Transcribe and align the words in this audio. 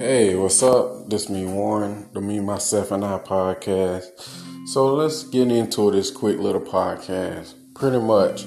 Hey, 0.00 0.36
what's 0.36 0.62
up? 0.62 1.10
This 1.10 1.28
me 1.28 1.44
Warren, 1.44 2.08
the 2.12 2.20
Me 2.20 2.38
Myself 2.38 2.92
and 2.92 3.04
I 3.04 3.18
podcast. 3.18 4.04
So 4.68 4.94
let's 4.94 5.24
get 5.24 5.50
into 5.50 5.90
this 5.90 6.12
quick 6.12 6.38
little 6.38 6.60
podcast. 6.60 7.54
Pretty 7.74 7.98
much, 7.98 8.44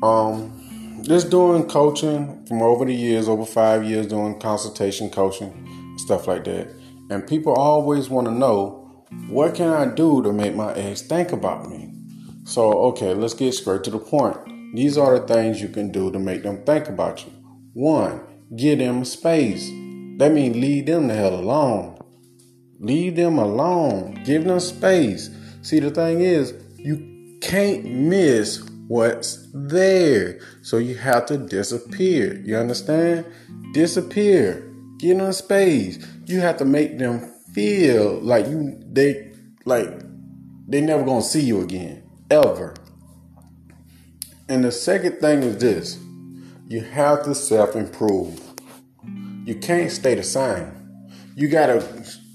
um, 0.00 1.02
just 1.02 1.28
doing 1.28 1.68
coaching 1.68 2.46
from 2.46 2.62
over 2.62 2.84
the 2.84 2.94
years, 2.94 3.28
over 3.28 3.44
five 3.44 3.82
years, 3.82 4.06
doing 4.06 4.38
consultation 4.38 5.10
coaching, 5.10 5.96
stuff 5.98 6.28
like 6.28 6.44
that. 6.44 6.72
And 7.10 7.26
people 7.26 7.52
always 7.54 8.08
want 8.08 8.28
to 8.28 8.32
know, 8.32 9.04
what 9.28 9.56
can 9.56 9.70
I 9.70 9.92
do 9.92 10.22
to 10.22 10.32
make 10.32 10.54
my 10.54 10.72
ex 10.74 11.02
think 11.02 11.32
about 11.32 11.68
me? 11.68 11.92
So 12.44 12.70
okay, 12.90 13.12
let's 13.12 13.34
get 13.34 13.54
straight 13.54 13.82
to 13.82 13.90
the 13.90 13.98
point. 13.98 14.76
These 14.76 14.96
are 14.96 15.18
the 15.18 15.26
things 15.26 15.60
you 15.60 15.68
can 15.68 15.90
do 15.90 16.12
to 16.12 16.20
make 16.20 16.44
them 16.44 16.64
think 16.64 16.88
about 16.88 17.26
you. 17.26 17.32
One, 17.72 18.20
give 18.54 18.78
them 18.78 19.04
space. 19.04 19.68
That 20.20 20.32
means 20.32 20.54
leave 20.54 20.84
them 20.84 21.08
the 21.08 21.14
hell 21.14 21.34
alone. 21.34 21.98
Leave 22.78 23.16
them 23.16 23.38
alone. 23.38 24.20
Give 24.22 24.44
them 24.44 24.60
space. 24.60 25.30
See, 25.62 25.80
the 25.80 25.90
thing 25.90 26.20
is, 26.20 26.52
you 26.76 27.38
can't 27.40 27.86
miss 27.86 28.62
what's 28.86 29.48
there. 29.54 30.40
So 30.60 30.76
you 30.76 30.96
have 30.96 31.24
to 31.24 31.38
disappear. 31.38 32.38
You 32.44 32.58
understand? 32.58 33.24
Disappear. 33.72 34.70
Give 34.98 35.16
them 35.16 35.32
space. 35.32 36.06
You 36.26 36.40
have 36.40 36.58
to 36.58 36.66
make 36.66 36.98
them 36.98 37.20
feel 37.54 38.20
like 38.20 38.46
you 38.46 38.78
they 38.92 39.32
like 39.64 39.88
they 40.68 40.82
never 40.82 41.02
gonna 41.02 41.22
see 41.22 41.40
you 41.40 41.62
again. 41.62 42.02
Ever. 42.30 42.74
And 44.50 44.64
the 44.64 44.70
second 44.70 45.20
thing 45.20 45.42
is 45.44 45.56
this. 45.56 45.98
You 46.68 46.82
have 46.82 47.24
to 47.24 47.34
self-improve. 47.34 48.49
You 49.50 49.56
can't 49.56 49.90
stay 49.90 50.14
the 50.14 50.22
same. 50.22 50.70
You 51.34 51.48
gotta 51.48 51.84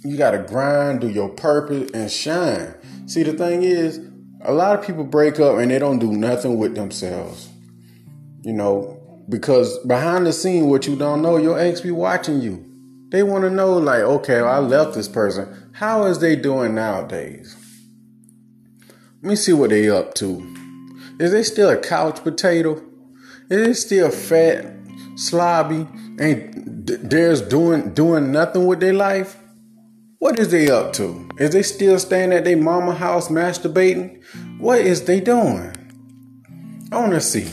you 0.04 0.18
gotta 0.18 0.40
grind, 0.40 1.00
do 1.00 1.10
your 1.10 1.30
purpose, 1.30 1.90
and 1.94 2.12
shine. 2.12 2.76
See, 3.08 3.24
the 3.24 3.32
thing 3.32 3.64
is, 3.64 4.02
a 4.42 4.52
lot 4.52 4.78
of 4.78 4.86
people 4.86 5.06
break 5.06 5.40
up 5.40 5.58
and 5.60 5.72
they 5.72 5.80
don't 5.80 6.00
do 6.00 6.12
nothing 6.12 6.58
with 6.58 6.76
themselves. 6.76 7.48
You 8.42 8.52
know, 8.52 9.24
because 9.30 9.80
behind 9.86 10.26
the 10.26 10.34
scene, 10.34 10.68
what 10.68 10.88
you 10.88 10.98
don't 10.98 11.22
know, 11.22 11.38
your 11.38 11.58
ex 11.58 11.80
be 11.80 11.90
watching 11.90 12.42
you. 12.42 12.66
They 13.12 13.24
want 13.24 13.46
to 13.46 13.50
know, 13.50 13.78
like, 13.78 14.02
okay, 14.02 14.42
well, 14.42 14.52
I 14.52 14.58
left 14.58 14.94
this 14.94 15.08
person. 15.08 15.72
How 15.72 16.08
is 16.08 16.20
they 16.20 16.36
doing 16.36 16.76
nowadays? 16.76 17.56
Let 19.22 19.30
me 19.30 19.36
see 19.38 19.54
what 19.54 19.70
they 19.70 19.90
up 19.90 20.16
to. 20.16 20.46
Is 21.22 21.32
they 21.32 21.44
still 21.44 21.70
a 21.70 21.78
couch 21.78 22.22
potato? 22.26 22.84
Is 23.50 23.68
they 23.68 23.74
still 23.74 24.12
fat, 24.12 24.66
slobby, 25.16 25.88
ain't 26.20 27.10
there's 27.10 27.42
doing 27.42 27.94
doing 27.94 28.32
nothing 28.32 28.66
with 28.66 28.80
their 28.80 28.94
life? 28.94 29.38
What 30.20 30.40
is 30.40 30.50
they 30.50 30.70
up 30.70 30.94
to? 30.94 31.30
Is 31.38 31.52
they 31.52 31.62
still 31.62 32.00
staying 32.00 32.34
at 32.34 32.46
their 32.46 32.58
mama 32.58 32.96
house 32.96 33.30
masturbating? 33.30 34.24
What 34.60 34.80
is 34.80 35.04
they 35.06 35.20
doing? 35.20 35.76
I 36.92 37.00
wanna 37.00 37.22
see. 37.22 37.50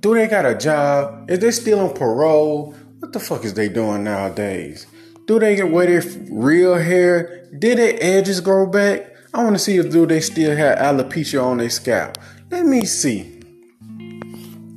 Do 0.00 0.14
they 0.14 0.26
got 0.26 0.46
a 0.46 0.54
job? 0.54 1.30
Is 1.30 1.38
they 1.38 1.50
still 1.50 1.80
on 1.80 1.94
parole? 1.94 2.74
What 2.98 3.12
the 3.12 3.20
fuck 3.20 3.44
is 3.44 3.54
they 3.54 3.68
doing 3.68 4.04
nowadays? 4.04 4.86
Do 5.26 5.38
they 5.38 5.56
get 5.56 5.70
wear 5.70 5.86
their 5.86 6.10
real 6.30 6.74
hair? 6.76 7.48
Did 7.58 7.78
their 7.78 7.96
edges 8.00 8.40
grow 8.40 8.66
back? 8.66 9.12
I 9.34 9.42
want 9.42 9.56
to 9.56 9.58
see 9.58 9.76
if 9.76 9.90
do 9.90 10.06
they 10.06 10.20
still 10.20 10.56
have 10.56 10.78
alopecia 10.78 11.42
on 11.42 11.58
their 11.58 11.70
scalp. 11.70 12.18
Let 12.50 12.64
me 12.64 12.84
see. 12.84 13.35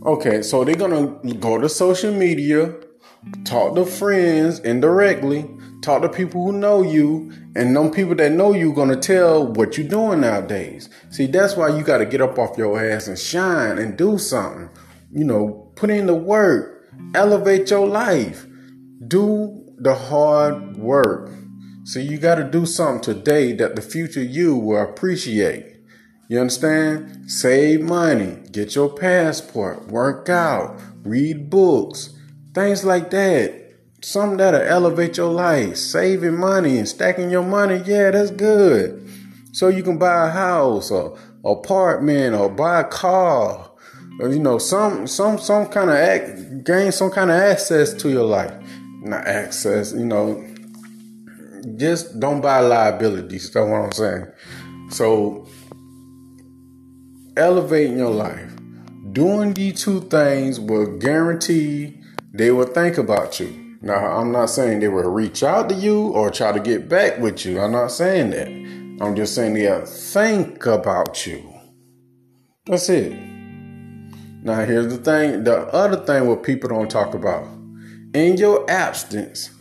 Okay, 0.05 0.41
so 0.41 0.63
they're 0.63 0.75
gonna 0.75 1.07
go 1.39 1.57
to 1.57 1.67
social 1.67 2.13
media, 2.13 2.73
talk 3.43 3.75
to 3.75 3.85
friends 3.85 4.59
indirectly, 4.59 5.45
talk 5.81 6.01
to 6.03 6.09
people 6.09 6.45
who 6.45 6.53
know 6.53 6.81
you, 6.81 7.33
and 7.57 7.75
them 7.75 7.91
people 7.91 8.15
that 8.15 8.31
know 8.31 8.53
you 8.53 8.71
gonna 8.71 8.95
tell 8.95 9.45
what 9.45 9.77
you're 9.77 9.89
doing 9.89 10.21
nowadays. 10.21 10.89
See, 11.09 11.25
that's 11.25 11.57
why 11.57 11.75
you 11.75 11.83
gotta 11.83 12.05
get 12.05 12.21
up 12.21 12.39
off 12.39 12.57
your 12.57 12.81
ass 12.81 13.07
and 13.09 13.19
shine 13.19 13.77
and 13.77 13.97
do 13.97 14.17
something. 14.17 14.69
You 15.11 15.25
know, 15.25 15.73
put 15.75 15.89
in 15.89 16.05
the 16.05 16.15
work, 16.15 16.87
elevate 17.13 17.69
your 17.69 17.85
life, 17.85 18.45
do 19.05 19.65
the 19.79 19.95
hard 19.95 20.77
work. 20.77 21.29
So 21.83 21.99
you 21.99 22.19
gotta 22.19 22.45
do 22.45 22.65
something 22.65 23.01
today 23.01 23.51
that 23.53 23.75
the 23.75 23.81
future 23.81 24.23
you 24.23 24.55
will 24.55 24.81
appreciate. 24.81 25.78
You 26.29 26.39
understand? 26.39 27.29
Save 27.29 27.81
money, 27.81 28.37
get 28.51 28.75
your 28.75 28.87
passport, 28.87 29.87
work 29.87 30.29
out, 30.29 30.79
read 31.03 31.49
books, 31.49 32.15
things 32.53 32.85
like 32.85 33.09
that. 33.09 33.73
Something 34.03 34.37
that'll 34.37 34.61
elevate 34.61 35.17
your 35.17 35.31
life. 35.33 35.75
Saving 35.75 36.37
money 36.37 36.77
and 36.77 36.87
stacking 36.87 37.31
your 37.31 37.41
money, 37.41 37.81
yeah, 37.83 38.11
that's 38.11 38.29
good. 38.29 39.09
So 39.53 39.69
you 39.69 39.81
can 39.81 39.97
buy 39.97 40.27
a 40.27 40.31
house 40.31 40.91
or 40.91 41.17
apartment 41.43 42.35
or 42.35 42.47
buy 42.47 42.81
a 42.81 42.83
car 42.83 43.71
or 44.19 44.29
you 44.29 44.37
know 44.37 44.59
some 44.59 45.07
some 45.07 45.39
some 45.39 45.65
kind 45.65 45.89
of 45.89 45.95
act, 45.95 46.63
gain 46.63 46.91
some 46.91 47.09
kind 47.09 47.31
of 47.31 47.37
access 47.37 47.91
to 47.93 48.09
your 48.11 48.25
life. 48.25 48.53
Not 49.01 49.25
access, 49.25 49.93
you 49.93 50.05
know. 50.05 50.45
Just 51.75 52.19
don't 52.19 52.39
buy 52.39 52.59
liabilities. 52.59 53.49
That's 53.49 53.67
what 53.67 53.81
I'm 53.81 53.91
saying. 53.91 54.27
So 54.91 55.47
elevating 57.39 57.97
your 57.97 58.11
life. 58.11 58.51
Doing 59.13 59.53
these 59.53 59.81
two 59.81 60.01
things 60.01 60.59
will 60.59 60.97
guarantee 60.97 62.01
they 62.33 62.51
will 62.51 62.67
think 62.67 62.97
about 62.97 63.39
you. 63.39 63.77
Now, 63.81 64.17
I'm 64.17 64.31
not 64.33 64.47
saying 64.47 64.81
they 64.81 64.89
will 64.89 65.09
reach 65.09 65.41
out 65.41 65.69
to 65.69 65.75
you 65.75 66.09
or 66.09 66.29
try 66.29 66.51
to 66.51 66.59
get 66.59 66.89
back 66.89 67.17
with 67.19 67.45
you. 67.45 67.61
I'm 67.61 67.71
not 67.71 67.91
saying 67.91 68.31
that. 68.31 68.47
I'm 69.01 69.15
just 69.15 69.33
saying 69.33 69.53
they'll 69.53 69.85
think 69.85 70.65
about 70.65 71.25
you. 71.25 71.53
That's 72.65 72.89
it. 72.89 73.13
Now, 74.43 74.65
here's 74.65 74.93
the 74.93 74.97
thing 74.97 75.45
the 75.45 75.59
other 75.73 75.97
thing 76.05 76.27
what 76.27 76.43
people 76.43 76.69
don't 76.69 76.91
talk 76.91 77.13
about. 77.13 77.45
In 78.13 78.35
your 78.35 78.69
absence, 78.69 79.51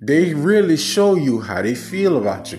they 0.00 0.34
really 0.34 0.76
show 0.76 1.16
you 1.16 1.40
how 1.40 1.62
they 1.62 1.74
feel 1.74 2.16
about 2.16 2.52
you. 2.52 2.58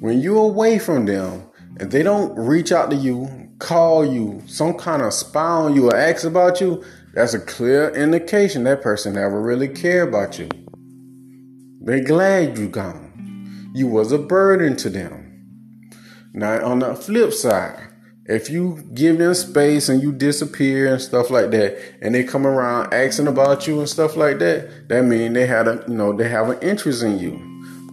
When 0.00 0.20
you're 0.20 0.48
away 0.50 0.78
from 0.78 1.04
them, 1.06 1.45
if 1.78 1.90
they 1.90 2.02
don't 2.02 2.34
reach 2.36 2.72
out 2.72 2.90
to 2.90 2.96
you, 2.96 3.48
call 3.58 4.04
you, 4.04 4.42
some 4.46 4.74
kind 4.74 5.02
of 5.02 5.12
spy 5.12 5.40
on 5.40 5.74
you 5.74 5.88
or 5.90 5.96
ask 5.96 6.24
about 6.24 6.60
you, 6.60 6.84
that's 7.14 7.34
a 7.34 7.40
clear 7.40 7.90
indication 7.94 8.64
that 8.64 8.82
person 8.82 9.14
never 9.14 9.40
really 9.40 9.68
care 9.68 10.02
about 10.02 10.38
you. 10.38 10.48
They 11.80 12.00
glad 12.00 12.58
you 12.58 12.68
gone. 12.68 13.70
You 13.74 13.86
was 13.86 14.12
a 14.12 14.18
burden 14.18 14.76
to 14.76 14.90
them. 14.90 15.22
Now 16.34 16.64
on 16.66 16.80
the 16.80 16.94
flip 16.94 17.32
side, 17.32 17.88
if 18.26 18.50
you 18.50 18.82
give 18.92 19.18
them 19.18 19.34
space 19.34 19.88
and 19.88 20.02
you 20.02 20.12
disappear 20.12 20.92
and 20.92 21.00
stuff 21.00 21.30
like 21.30 21.50
that, 21.52 21.78
and 22.02 22.14
they 22.14 22.24
come 22.24 22.46
around 22.46 22.92
asking 22.92 23.28
about 23.28 23.66
you 23.66 23.78
and 23.78 23.88
stuff 23.88 24.16
like 24.16 24.38
that, 24.40 24.88
that 24.88 25.04
means 25.04 25.32
they 25.34 25.46
had 25.46 25.68
a 25.68 25.84
you 25.86 25.94
know 25.94 26.12
they 26.12 26.28
have 26.28 26.50
an 26.50 26.60
interest 26.60 27.02
in 27.02 27.18
you. 27.18 27.40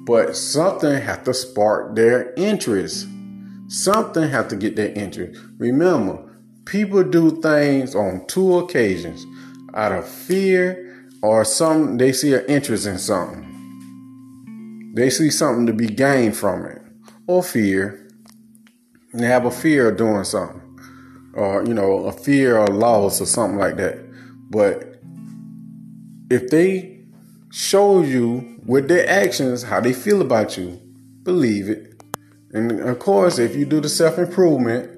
But 0.06 0.36
something 0.36 1.00
had 1.00 1.24
to 1.26 1.34
spark 1.34 1.96
their 1.96 2.34
interest. 2.36 3.08
Something 3.68 4.30
have 4.30 4.48
to 4.50 4.56
get 4.56 4.76
their 4.76 4.92
interest. 4.94 5.40
Remember, 5.58 6.30
people 6.66 7.04
do 7.04 7.42
things 7.42 7.96
on 7.96 8.26
two 8.28 8.58
occasions 8.60 9.26
out 9.74 9.92
of 9.92 10.08
fear 10.08 11.10
or 11.22 11.46
some 11.46 11.98
they 11.98 12.12
see 12.12 12.34
an 12.34 12.46
interest 12.48 12.86
in 12.86 12.98
something. 12.98 14.92
They 14.96 15.10
see 15.10 15.30
something 15.30 15.66
to 15.68 15.74
be 15.74 15.88
gained 15.88 16.38
from 16.38 16.66
it 16.66 16.82
or 17.28 17.42
fear. 17.42 18.08
They 19.14 19.26
have 19.26 19.46
a 19.46 19.52
fear 19.52 19.90
of 19.90 19.98
doing 19.98 20.24
something 20.24 20.62
or, 21.34 21.66
you 21.66 21.74
know, 21.74 22.06
a 22.06 22.12
fear 22.12 22.58
of 22.58 22.70
loss 22.76 23.22
or 23.22 23.26
something 23.26 23.58
like 23.58 23.78
that. 23.78 24.00
But 24.50 25.00
if 26.30 26.50
they 26.50 27.00
show 27.52 28.02
you 28.02 28.60
with 28.66 28.88
their 28.88 29.08
actions 29.10 29.64
how 29.64 29.80
they 29.80 29.94
feel 29.94 30.22
about 30.22 30.58
you, 30.58 30.80
believe 31.24 31.70
it. 31.70 31.93
And 32.54 32.82
of 32.82 33.00
course, 33.00 33.40
if 33.40 33.56
you 33.56 33.66
do 33.66 33.82
the 33.82 33.90
self 33.90 34.18
improvement, 34.20 34.90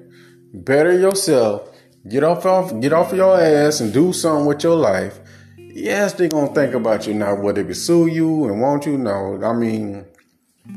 better 0.52 0.96
yourself, 0.98 1.70
get 2.08 2.22
off 2.22 2.44
off 2.44 2.78
get 2.80 2.92
off 2.92 3.12
your 3.12 3.40
ass 3.40 3.80
and 3.80 3.92
do 3.92 4.12
something 4.12 4.46
with 4.46 4.62
your 4.62 4.76
life. 4.76 5.18
Yes, 5.58 6.12
they're 6.12 6.28
gonna 6.28 6.54
think 6.54 6.74
about 6.74 7.06
you 7.06 7.14
now. 7.14 7.34
Whether 7.34 7.62
they 7.62 7.72
sue 7.72 8.06
you 8.06 8.46
and 8.46 8.60
want 8.60 8.86
you, 8.86 8.98
no. 8.98 9.40
I 9.42 9.52
mean, 9.52 10.04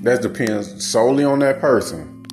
that 0.01 0.21
depends 0.21 0.85
solely 0.85 1.23
on 1.23 1.39
that 1.39 1.59
person. 1.59 2.25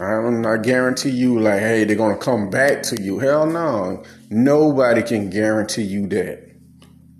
I'm 0.00 0.40
not 0.40 0.62
guarantee 0.62 1.10
you 1.10 1.38
like, 1.38 1.60
hey, 1.60 1.84
they're 1.84 1.96
gonna 1.96 2.16
come 2.16 2.48
back 2.48 2.82
to 2.84 3.02
you. 3.02 3.18
Hell 3.18 3.46
no. 3.46 4.02
Nobody 4.30 5.02
can 5.02 5.28
guarantee 5.28 5.82
you 5.82 6.06
that. 6.08 6.49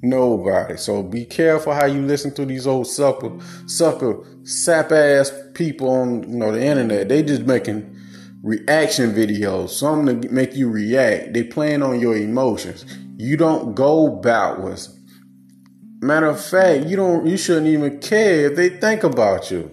Nobody. 0.02 0.76
So 0.78 1.02
be 1.02 1.26
careful 1.26 1.74
how 1.74 1.84
you 1.84 2.00
listen 2.00 2.32
to 2.34 2.46
these 2.46 2.66
old 2.66 2.86
sucker, 2.86 3.32
sucker, 3.66 4.24
sap 4.44 4.92
ass 4.92 5.32
people 5.54 5.90
on 5.90 6.22
you 6.30 6.38
know 6.38 6.52
the 6.52 6.64
internet. 6.64 7.08
They 7.08 7.22
just 7.22 7.42
making 7.42 7.96
reaction 8.42 9.12
videos, 9.12 9.70
something 9.70 10.22
to 10.22 10.28
make 10.30 10.56
you 10.56 10.70
react. 10.70 11.34
They 11.34 11.44
playing 11.44 11.82
on 11.82 12.00
your 12.00 12.16
emotions. 12.16 12.84
You 13.18 13.36
don't 13.36 13.74
go 13.74 14.08
backwards. 14.08 14.96
Matter 16.00 16.26
of 16.26 16.42
fact, 16.42 16.86
you 16.86 16.96
don't 16.96 17.26
you 17.26 17.36
shouldn't 17.36 17.66
even 17.66 18.00
care 18.00 18.50
if 18.50 18.56
they 18.56 18.70
think 18.70 19.04
about 19.04 19.50
you. 19.50 19.70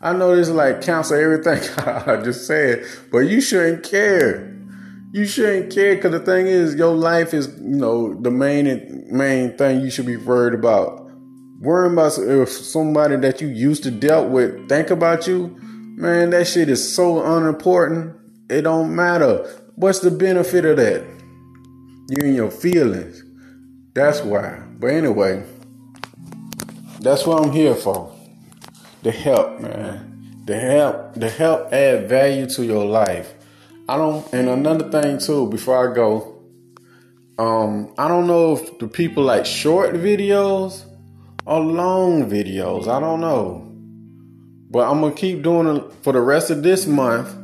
I 0.00 0.14
know 0.14 0.34
this 0.34 0.48
like 0.48 0.82
cancel 0.82 1.16
everything 1.16 1.60
I 1.86 2.20
just 2.22 2.46
said, 2.46 2.84
but 3.12 3.18
you 3.18 3.40
shouldn't 3.40 3.84
care. 3.84 4.59
You 5.12 5.26
shouldn't 5.26 5.72
care 5.72 5.96
because 5.96 6.12
the 6.12 6.20
thing 6.20 6.46
is, 6.46 6.76
your 6.76 6.94
life 6.94 7.34
is 7.34 7.48
you 7.58 7.76
know 7.76 8.14
the 8.14 8.30
main 8.30 9.06
main 9.10 9.56
thing 9.56 9.80
you 9.80 9.90
should 9.90 10.06
be 10.06 10.16
worried 10.16 10.54
about. 10.54 11.10
Worrying 11.60 11.94
about 11.94 12.16
if 12.18 12.48
somebody 12.48 13.16
that 13.16 13.40
you 13.40 13.48
used 13.48 13.82
to 13.82 13.90
dealt 13.90 14.30
with 14.30 14.68
think 14.68 14.90
about 14.90 15.26
you, 15.26 15.56
man, 15.60 16.30
that 16.30 16.46
shit 16.46 16.68
is 16.68 16.94
so 16.94 17.22
unimportant. 17.22 18.16
It 18.48 18.62
don't 18.62 18.94
matter. 18.94 19.48
What's 19.74 20.00
the 20.00 20.10
benefit 20.10 20.64
of 20.64 20.76
that? 20.76 21.04
You 22.08 22.26
and 22.26 22.34
your 22.34 22.50
feelings. 22.50 23.22
That's 23.94 24.20
why. 24.20 24.62
But 24.78 24.88
anyway. 24.88 25.44
That's 27.00 27.26
what 27.26 27.42
I'm 27.42 27.50
here 27.50 27.74
for. 27.74 28.14
The 29.02 29.10
help, 29.10 29.60
man. 29.60 30.42
The 30.44 30.58
help, 30.58 31.14
the 31.14 31.30
help 31.30 31.72
add 31.72 32.08
value 32.08 32.46
to 32.50 32.64
your 32.64 32.84
life. 32.84 33.32
I 33.90 33.96
don't 33.96 34.32
and 34.32 34.48
another 34.48 34.88
thing 34.88 35.18
too, 35.18 35.48
before 35.48 35.90
I 35.90 35.92
go, 35.92 36.44
um, 37.40 37.92
I 37.98 38.06
don't 38.06 38.28
know 38.28 38.52
if 38.52 38.78
the 38.78 38.86
people 38.86 39.24
like 39.24 39.44
short 39.44 39.96
videos 39.96 40.84
or 41.44 41.58
long 41.58 42.30
videos. 42.30 42.86
I 42.86 43.00
don't 43.00 43.20
know. 43.20 43.66
But 44.70 44.88
I'm 44.88 45.00
gonna 45.00 45.12
keep 45.12 45.42
doing 45.42 45.76
it 45.76 45.92
for 46.02 46.12
the 46.12 46.20
rest 46.20 46.50
of 46.50 46.62
this 46.62 46.86
month. 46.86 47.34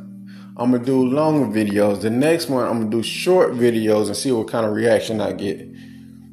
I'm 0.55 0.71
gonna 0.71 0.85
do 0.85 1.03
longer 1.03 1.47
videos. 1.47 1.99
The 1.99 2.11
next 2.11 2.49
month 2.49 2.71
I'm 2.71 2.77
gonna 2.79 2.91
do 2.91 3.03
short 3.03 3.51
videos 3.51 4.07
and 4.07 4.15
see 4.15 4.31
what 4.31 4.47
kind 4.47 4.65
of 4.65 4.71
reaction 4.71 5.19
I 5.19 5.33
get. 5.33 5.67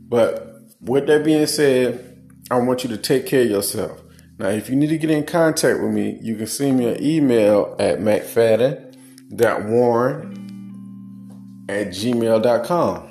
But 0.09 0.61
with 0.81 1.09
that 1.09 1.25
being 1.25 1.49
said, 1.49 2.23
I 2.53 2.59
want 2.59 2.85
you 2.85 2.91
to 2.91 2.99
take 2.99 3.27
care 3.27 3.43
of 3.43 3.51
yourself. 3.51 4.01
Now, 4.39 4.51
if 4.51 4.71
you 4.71 4.77
need 4.77 4.91
to 4.91 4.99
get 4.99 5.11
in 5.11 5.27
contact 5.27 5.81
with 5.81 5.91
me, 5.91 6.21
you 6.23 6.37
can 6.37 6.47
send 6.47 6.79
me 6.79 6.87
an 6.87 7.03
email 7.03 7.75
at 7.81 7.99
mcfadden.warren 9.37 10.31
at 11.69 11.89
gmail.com. 11.89 13.11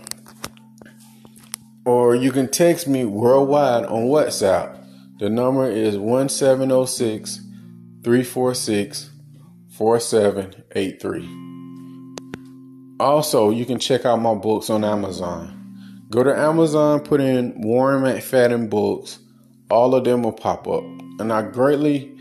Or 1.86 2.16
you 2.16 2.32
can 2.32 2.50
text 2.50 2.88
me 2.88 3.04
worldwide 3.06 3.86
on 3.86 4.04
WhatsApp. 4.04 4.80
The 5.20 5.30
number 5.30 5.70
is 5.70 5.98
1706 5.98 7.42
346 8.04 9.10
4783. 9.78 11.30
Also, 13.00 13.50
you 13.50 13.66
can 13.66 13.80
check 13.80 14.06
out 14.06 14.22
my 14.22 14.34
books 14.36 14.70
on 14.70 14.86
Amazon. 14.86 15.60
Go 16.10 16.24
to 16.24 16.38
Amazon, 16.38 17.00
put 17.02 17.20
in 17.20 17.60
Warren 17.62 18.04
McFadden 18.04 18.70
books 18.70 19.20
all 19.74 19.96
of 19.96 20.04
them 20.04 20.24
will 20.24 20.32
pop 20.32 20.68
up. 20.68 20.84
And 21.20 21.34
I 21.34 21.42
greatly 21.42 22.16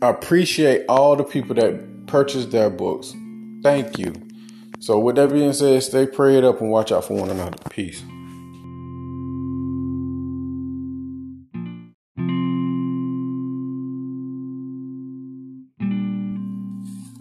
appreciate 0.00 0.84
all 0.88 1.16
the 1.16 1.24
people 1.24 1.54
that 1.56 1.93
purchase 2.06 2.46
their 2.46 2.70
books. 2.70 3.14
Thank 3.62 3.98
you. 3.98 4.14
So, 4.80 4.98
with 4.98 5.16
that 5.16 5.30
being 5.30 5.52
said, 5.52 5.82
stay 5.82 6.06
prayed 6.06 6.44
up 6.44 6.60
and 6.60 6.70
watch 6.70 6.92
out 6.92 7.04
for 7.04 7.14
one 7.14 7.30
another. 7.30 7.56
Peace. 7.70 8.02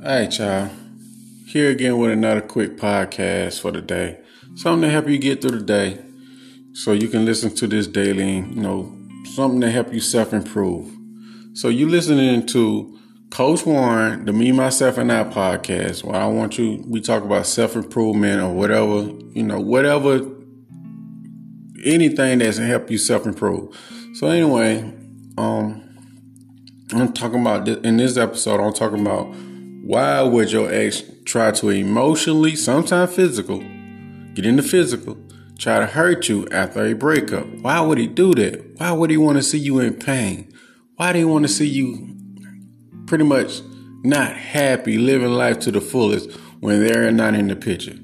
All 0.05 0.09
right, 0.09 0.37
y'all. 0.37 0.69
Here 1.47 1.69
again 1.69 1.97
with 1.97 2.11
another 2.11 2.41
quick 2.41 2.75
podcast 2.75 3.61
for 3.61 3.71
the 3.71 3.79
day. 3.79 4.19
Something 4.55 4.81
to 4.81 4.89
help 4.89 5.07
you 5.07 5.17
get 5.17 5.41
through 5.41 5.59
the 5.59 5.65
day 5.65 5.99
so 6.73 6.91
you 6.91 7.07
can 7.07 7.23
listen 7.23 7.55
to 7.55 7.67
this 7.67 7.87
daily, 7.87 8.37
you 8.37 8.61
know, 8.61 8.93
something 9.33 9.61
to 9.61 9.71
help 9.71 9.93
you 9.93 10.01
self 10.01 10.33
improve. 10.33 10.91
So 11.53 11.69
you 11.69 11.87
listening 11.87 12.45
to 12.47 12.99
Coach 13.33 13.65
Warren, 13.65 14.25
the 14.25 14.31
Me, 14.31 14.51
Myself, 14.51 14.99
and 14.99 15.11
I 15.11 15.23
podcast, 15.23 16.03
where 16.03 16.21
I 16.21 16.27
want 16.27 16.59
you, 16.59 16.83
we 16.87 17.01
talk 17.01 17.23
about 17.23 17.47
self 17.47 17.75
improvement 17.75 18.39
or 18.39 18.53
whatever, 18.53 19.09
you 19.31 19.41
know, 19.41 19.59
whatever, 19.59 20.21
anything 21.83 22.37
that's 22.37 22.59
help 22.59 22.91
you 22.91 22.99
self 22.99 23.25
improve. 23.25 23.75
So 24.13 24.27
anyway, 24.27 24.81
um, 25.39 25.81
I'm 26.93 27.11
talking 27.11 27.41
about 27.41 27.65
this, 27.65 27.77
in 27.77 27.97
this 27.97 28.17
episode. 28.17 28.59
I'm 28.59 28.71
talking 28.71 29.01
about 29.01 29.33
why 29.83 30.21
would 30.21 30.51
your 30.51 30.71
ex 30.71 31.01
try 31.25 31.49
to 31.53 31.69
emotionally, 31.69 32.55
sometimes 32.55 33.15
physical, 33.15 33.63
get 34.35 34.45
into 34.45 34.61
physical, 34.61 35.17
try 35.57 35.79
to 35.79 35.87
hurt 35.87 36.29
you 36.29 36.47
after 36.51 36.85
a 36.85 36.93
breakup. 36.93 37.47
Why 37.47 37.81
would 37.81 37.97
he 37.97 38.05
do 38.05 38.35
that? 38.35 38.77
Why 38.77 38.91
would 38.91 39.09
he 39.09 39.17
want 39.17 39.39
to 39.39 39.43
see 39.43 39.57
you 39.57 39.79
in 39.79 39.95
pain? 39.95 40.53
Why 40.97 41.13
do 41.13 41.17
he 41.17 41.25
want 41.25 41.45
to 41.45 41.49
see 41.51 41.67
you 41.67 42.13
pretty 43.07 43.23
much 43.23 43.61
not 44.03 44.35
happy, 44.35 44.97
living 44.97 45.31
life 45.31 45.59
to 45.59 45.71
the 45.71 45.81
fullest 45.81 46.31
when 46.59 46.85
they're 46.85 47.11
not 47.11 47.35
in 47.35 47.47
the 47.47 47.55
picture? 47.55 47.97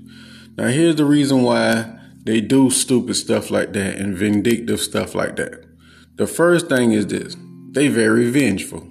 Now, 0.57 0.67
here's 0.67 0.95
the 0.95 1.05
reason 1.05 1.43
why 1.43 1.99
they 2.25 2.41
do 2.41 2.69
stupid 2.69 3.15
stuff 3.15 3.49
like 3.49 3.73
that 3.73 3.95
and 3.95 4.15
vindictive 4.15 4.79
stuff 4.81 5.15
like 5.15 5.35
that. 5.37 5.65
The 6.15 6.27
first 6.27 6.67
thing 6.67 6.91
is 6.91 7.07
this 7.07 7.35
they 7.71 7.87
very 7.87 8.29
vengeful. 8.29 8.87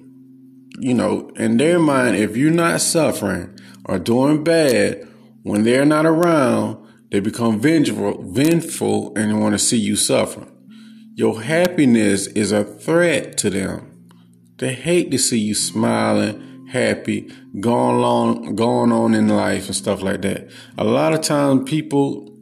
You 0.79 0.95
know, 0.95 1.31
in 1.37 1.57
their 1.57 1.79
mind, 1.79 2.17
if 2.17 2.37
you're 2.37 2.51
not 2.51 2.81
suffering 2.81 3.59
or 3.85 3.99
doing 3.99 4.45
bad 4.45 5.07
when 5.43 5.65
they're 5.65 5.85
not 5.85 6.07
around, 6.07 6.87
they 7.11 7.21
become 7.21 7.61
vengeful, 7.61 8.23
vengeful 8.23 9.13
and 9.17 9.41
want 9.41 9.55
to 9.55 9.59
see 9.59 9.79
you 9.79 9.97
suffer. 9.97 10.47
Your 11.15 11.43
happiness 11.43 12.29
is 12.29 12.53
a 12.53 12.65
threat 12.65 13.37
to 13.39 13.51
them. 13.51 13.98
They 14.59 14.75
hate 14.75 15.11
to 15.13 15.19
see 15.19 15.39
you 15.39 15.55
smiling, 15.55 16.67
happy, 16.69 17.33
going 17.61 18.03
on, 18.03 18.57
going 18.57 18.93
on 18.93 19.15
in 19.15 19.29
life 19.29 19.67
and 19.67 19.77
stuff 19.77 20.03
like 20.03 20.23
that. 20.23 20.51
A 20.77 20.85
lot 20.85 21.15
of 21.15 21.21
times 21.21 21.69
people, 21.69 22.37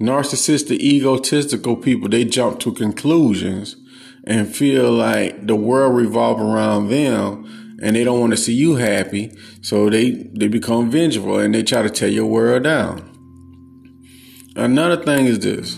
narcissistic, 0.00 0.78
egotistical 0.80 1.76
people, 1.76 2.08
they 2.08 2.24
jump 2.24 2.58
to 2.60 2.72
conclusions 2.72 3.76
and 4.24 4.54
feel 4.54 4.90
like 4.90 5.46
the 5.46 5.54
world 5.54 5.96
revolves 5.96 6.42
around 6.42 6.88
them 6.88 7.78
and 7.80 7.94
they 7.94 8.02
don't 8.02 8.20
want 8.20 8.32
to 8.32 8.36
see 8.36 8.54
you 8.54 8.74
happy. 8.74 9.32
So 9.62 9.88
they, 9.88 10.10
they 10.34 10.48
become 10.48 10.90
vengeful 10.90 11.38
and 11.38 11.54
they 11.54 11.62
try 11.62 11.82
to 11.82 11.90
tear 11.90 12.08
your 12.08 12.26
world 12.26 12.64
down. 12.64 13.04
Another 14.56 15.02
thing 15.02 15.26
is 15.26 15.38
this 15.38 15.76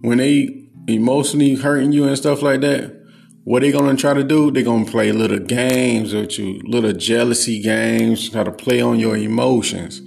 when 0.00 0.16
they 0.16 0.68
emotionally 0.88 1.56
hurting 1.56 1.92
you 1.92 2.08
and 2.08 2.16
stuff 2.16 2.40
like 2.40 2.62
that, 2.62 2.99
what 3.44 3.62
they 3.62 3.72
gonna 3.72 3.96
try 3.96 4.14
to 4.14 4.24
do? 4.24 4.50
They 4.50 4.62
gonna 4.62 4.84
play 4.84 5.12
little 5.12 5.38
games 5.38 6.14
with 6.14 6.38
you, 6.38 6.60
little 6.64 6.92
jealousy 6.92 7.60
games, 7.60 8.28
try 8.28 8.44
to 8.44 8.52
play 8.52 8.80
on 8.80 8.98
your 8.98 9.16
emotions. 9.16 10.00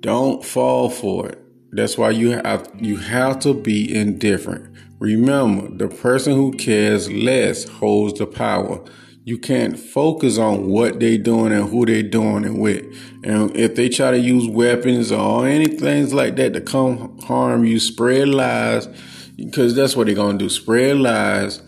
Don't 0.00 0.44
fall 0.44 0.90
for 0.90 1.28
it. 1.28 1.38
That's 1.72 1.98
why 1.98 2.10
you 2.10 2.30
have 2.30 2.70
you 2.78 2.96
have 2.96 3.40
to 3.40 3.54
be 3.54 3.94
indifferent. 3.94 4.74
Remember, 4.98 5.68
the 5.68 5.88
person 5.88 6.34
who 6.34 6.52
cares 6.52 7.10
less 7.10 7.68
holds 7.68 8.18
the 8.18 8.26
power 8.26 8.82
you 9.28 9.36
can't 9.36 9.78
focus 9.78 10.38
on 10.38 10.68
what 10.68 11.00
they 11.00 11.18
doing 11.18 11.52
and 11.52 11.68
who 11.68 11.84
they 11.84 12.02
doing 12.02 12.44
it 12.44 12.54
with. 12.54 12.86
And 13.22 13.54
if 13.54 13.74
they 13.74 13.90
try 13.90 14.10
to 14.10 14.18
use 14.18 14.48
weapons 14.48 15.12
or 15.12 15.46
anything 15.46 16.10
like 16.16 16.36
that 16.36 16.54
to 16.54 16.62
come 16.62 17.18
harm 17.18 17.66
you, 17.66 17.78
spread 17.78 18.28
lies, 18.28 18.88
because 19.36 19.74
that's 19.74 19.94
what 19.94 20.06
they're 20.06 20.16
gonna 20.16 20.38
do. 20.38 20.48
Spread 20.48 20.96
lies, 20.96 21.60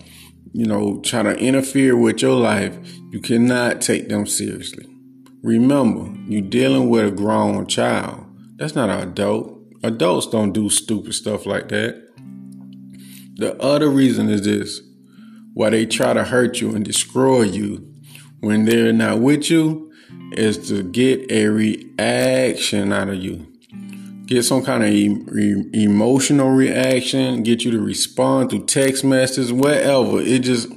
you 0.53 0.67
know, 0.67 1.01
try 1.01 1.23
to 1.23 1.37
interfere 1.37 1.97
with 1.97 2.23
your 2.23 2.35
life. 2.35 2.77
You 3.11 3.21
cannot 3.21 3.81
take 3.81 4.09
them 4.09 4.27
seriously. 4.27 4.87
Remember, 5.43 6.13
you're 6.29 6.43
dealing 6.43 6.91
with 6.91 7.07
a 7.07 7.11
grown 7.11 7.67
child. 7.67 8.27
That's 8.57 8.75
not 8.75 8.91
an 8.91 9.09
adult. 9.09 9.59
Adults 9.83 10.27
don't 10.27 10.53
do 10.53 10.69
stupid 10.69 11.15
stuff 11.15 11.47
like 11.47 11.69
that. 11.69 12.07
The 13.37 13.57
other 13.63 13.89
reason 13.89 14.29
is 14.29 14.43
this 14.43 14.83
why 15.55 15.71
they 15.71 15.87
try 15.87 16.13
to 16.13 16.25
hurt 16.25 16.61
you 16.61 16.75
and 16.75 16.85
destroy 16.85 17.43
you 17.43 17.91
when 18.41 18.67
they're 18.67 18.93
not 18.93 19.21
with 19.21 19.51
you 19.51 19.91
is 20.33 20.69
to 20.69 20.83
get 20.83 21.31
a 21.31 21.49
reaction 21.49 22.93
out 22.93 23.09
of 23.09 23.17
you. 23.17 23.50
Get 24.31 24.45
some 24.45 24.65
kind 24.65 24.85
of 24.85 24.91
e- 24.91 25.71
emotional 25.75 26.51
reaction, 26.51 27.43
get 27.43 27.65
you 27.65 27.73
to 27.73 27.81
respond 27.81 28.51
through 28.51 28.67
text 28.67 29.05
messages, 29.05 29.53
whatever. 29.53 30.21
It 30.21 30.43
just, 30.43 30.69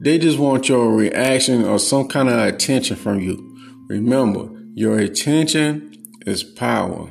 they 0.00 0.18
just 0.18 0.38
want 0.38 0.68
your 0.68 0.94
reaction 0.94 1.64
or 1.64 1.78
some 1.78 2.08
kind 2.08 2.28
of 2.28 2.38
attention 2.40 2.96
from 2.96 3.20
you. 3.20 3.56
Remember, 3.88 4.50
your 4.74 4.98
attention 4.98 5.94
is 6.26 6.42
power. 6.42 7.08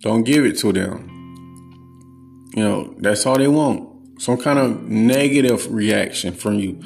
Don't 0.00 0.24
give 0.24 0.44
it 0.44 0.58
to 0.58 0.72
them. 0.72 1.12
You 2.54 2.62
know, 2.62 2.94
that's 2.98 3.24
all 3.26 3.38
they 3.38 3.48
want 3.48 4.20
some 4.20 4.36
kind 4.38 4.58
of 4.58 4.82
negative 4.82 5.72
reaction 5.72 6.32
from 6.34 6.58
you. 6.58 6.80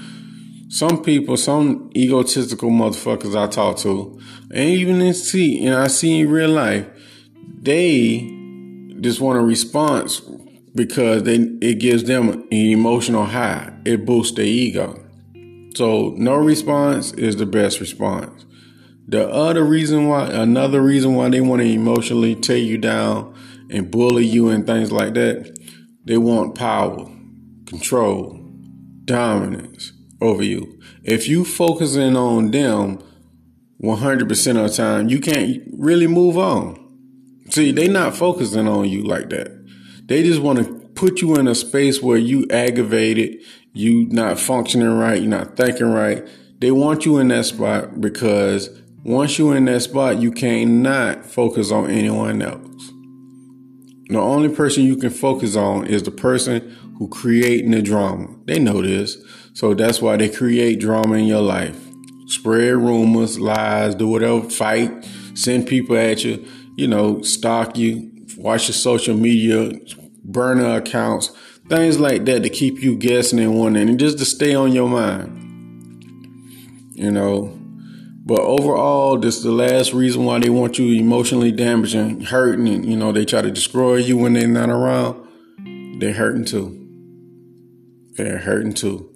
Some 0.68 1.02
people, 1.02 1.36
some 1.36 1.90
egotistical 1.96 2.70
motherfuckers 2.70 3.36
I 3.36 3.48
talk 3.48 3.78
to, 3.78 4.20
and 4.52 4.68
even 4.68 5.00
in 5.00 5.14
see, 5.14 5.66
and 5.66 5.74
I 5.74 5.88
see 5.88 6.20
in 6.20 6.30
real 6.30 6.50
life, 6.50 6.86
they 7.60 8.20
just 9.00 9.20
want 9.20 9.38
a 9.38 9.42
response 9.42 10.20
because 10.74 11.24
they 11.24 11.36
it 11.60 11.78
gives 11.78 12.04
them 12.04 12.28
an 12.28 12.46
emotional 12.52 13.24
high. 13.24 13.72
It 13.84 14.06
boosts 14.06 14.36
their 14.36 14.44
ego. 14.44 15.04
So 15.74 16.14
no 16.16 16.36
response 16.36 17.12
is 17.12 17.36
the 17.36 17.46
best 17.46 17.80
response. 17.80 18.44
The 19.06 19.28
other 19.28 19.64
reason 19.64 20.08
why, 20.08 20.30
another 20.30 20.80
reason 20.80 21.14
why 21.14 21.30
they 21.30 21.40
want 21.40 21.62
to 21.62 21.68
emotionally 21.68 22.34
tear 22.34 22.56
you 22.56 22.78
down 22.78 23.34
and 23.70 23.90
bully 23.90 24.24
you 24.24 24.48
and 24.48 24.66
things 24.66 24.92
like 24.92 25.14
that, 25.14 25.58
they 26.04 26.16
want 26.16 26.54
power, 26.54 27.10
control, 27.66 28.38
dominance 29.04 29.92
over 30.20 30.42
you. 30.42 30.80
If 31.02 31.28
you 31.28 31.44
focusing 31.44 32.16
on 32.16 32.50
them 32.50 33.02
100% 33.82 34.64
of 34.64 34.70
the 34.70 34.76
time, 34.76 35.08
you 35.08 35.20
can't 35.20 35.62
really 35.72 36.06
move 36.06 36.38
on. 36.38 36.79
See, 37.50 37.72
they 37.72 37.88
not 37.88 38.16
focusing 38.16 38.68
on 38.68 38.88
you 38.88 39.02
like 39.02 39.30
that. 39.30 39.50
They 40.06 40.22
just 40.22 40.40
want 40.40 40.58
to 40.60 40.80
put 40.94 41.20
you 41.20 41.34
in 41.36 41.48
a 41.48 41.54
space 41.54 42.02
where 42.02 42.18
you 42.18 42.46
aggravated, 42.50 43.42
you 43.72 44.06
not 44.08 44.38
functioning 44.38 44.98
right, 44.98 45.20
you're 45.20 45.30
not 45.30 45.56
thinking 45.56 45.90
right. 45.90 46.26
They 46.58 46.70
want 46.70 47.04
you 47.04 47.18
in 47.18 47.28
that 47.28 47.46
spot 47.46 48.00
because 48.00 48.70
once 49.02 49.38
you're 49.38 49.56
in 49.56 49.64
that 49.64 49.80
spot, 49.80 50.18
you 50.18 50.30
cannot 50.30 51.24
focus 51.24 51.72
on 51.72 51.90
anyone 51.90 52.42
else. 52.42 52.92
The 54.08 54.18
only 54.18 54.48
person 54.48 54.84
you 54.84 54.96
can 54.96 55.10
focus 55.10 55.56
on 55.56 55.86
is 55.86 56.02
the 56.02 56.10
person 56.10 56.76
who 56.98 57.08
creating 57.08 57.70
the 57.70 57.80
drama. 57.80 58.28
They 58.44 58.58
know 58.58 58.82
this. 58.82 59.16
So 59.54 59.72
that's 59.74 60.02
why 60.02 60.16
they 60.16 60.28
create 60.28 60.80
drama 60.80 61.14
in 61.14 61.24
your 61.24 61.40
life. 61.40 61.80
Spread 62.26 62.74
rumors, 62.74 63.40
lies, 63.40 63.94
do 63.94 64.06
whatever, 64.06 64.48
fight, 64.50 65.04
send 65.34 65.66
people 65.66 65.96
at 65.96 66.24
you, 66.24 66.46
you 66.80 66.88
know, 66.88 67.20
stalk 67.20 67.76
you, 67.76 68.10
watch 68.38 68.68
your 68.68 68.74
social 68.74 69.14
media, 69.14 69.70
burner 70.24 70.76
accounts, 70.76 71.30
things 71.68 72.00
like 72.00 72.24
that 72.24 72.42
to 72.42 72.48
keep 72.48 72.82
you 72.82 72.96
guessing 72.96 73.38
and 73.38 73.58
wondering, 73.58 73.90
and 73.90 74.00
just 74.00 74.18
to 74.18 74.24
stay 74.24 74.54
on 74.54 74.72
your 74.72 74.88
mind. 74.88 75.36
You 76.94 77.10
know, 77.10 77.54
but 78.24 78.40
overall, 78.40 79.18
this 79.18 79.36
is 79.36 79.42
the 79.42 79.52
last 79.52 79.92
reason 79.92 80.24
why 80.24 80.38
they 80.38 80.48
want 80.48 80.78
you 80.78 80.98
emotionally 80.98 81.52
damaged 81.52 81.94
and 81.94 82.26
hurting, 82.26 82.66
and 82.66 82.86
you 82.86 82.96
know 82.96 83.12
they 83.12 83.26
try 83.26 83.42
to 83.42 83.50
destroy 83.50 83.96
you 83.96 84.16
when 84.16 84.32
they're 84.32 84.48
not 84.48 84.70
around. 84.70 86.00
They're 86.00 86.14
hurting 86.14 86.46
too. 86.46 86.76
They're 88.16 88.38
hurting 88.38 88.72
too. 88.72 89.14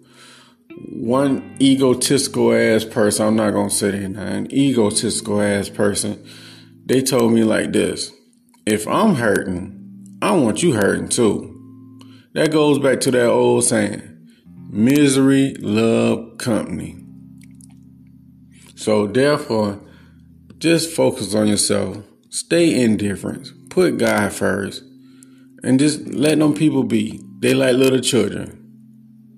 One 0.90 1.56
egotistical 1.62 2.52
ass 2.52 2.84
person, 2.84 3.26
I'm 3.26 3.36
not 3.36 3.52
gonna 3.52 3.70
say 3.70 3.90
that 3.90 4.08
now, 4.08 4.26
an 4.26 4.52
egotistical 4.52 5.40
ass 5.40 5.70
person, 5.70 6.22
they 6.86 7.02
told 7.02 7.32
me 7.32 7.44
like 7.44 7.72
this: 7.72 8.12
if 8.66 8.86
I'm 8.88 9.14
hurting, 9.14 10.18
I 10.22 10.32
want 10.32 10.62
you 10.62 10.72
hurting 10.72 11.08
too. 11.08 11.50
That 12.32 12.50
goes 12.50 12.78
back 12.78 13.00
to 13.00 13.10
that 13.12 13.28
old 13.28 13.64
saying 13.64 14.10
misery 14.70 15.54
love 15.60 16.36
company. 16.38 16.96
So, 18.74 19.06
therefore, 19.06 19.80
just 20.58 20.90
focus 20.90 21.34
on 21.34 21.46
yourself, 21.46 21.98
stay 22.28 22.82
indifferent, 22.82 23.48
put 23.70 23.98
God 23.98 24.32
first, 24.32 24.82
and 25.62 25.78
just 25.78 26.06
let 26.08 26.38
them 26.38 26.54
people 26.54 26.82
be. 26.82 27.20
They 27.38 27.54
like 27.54 27.76
little 27.76 28.00
children. 28.00 28.60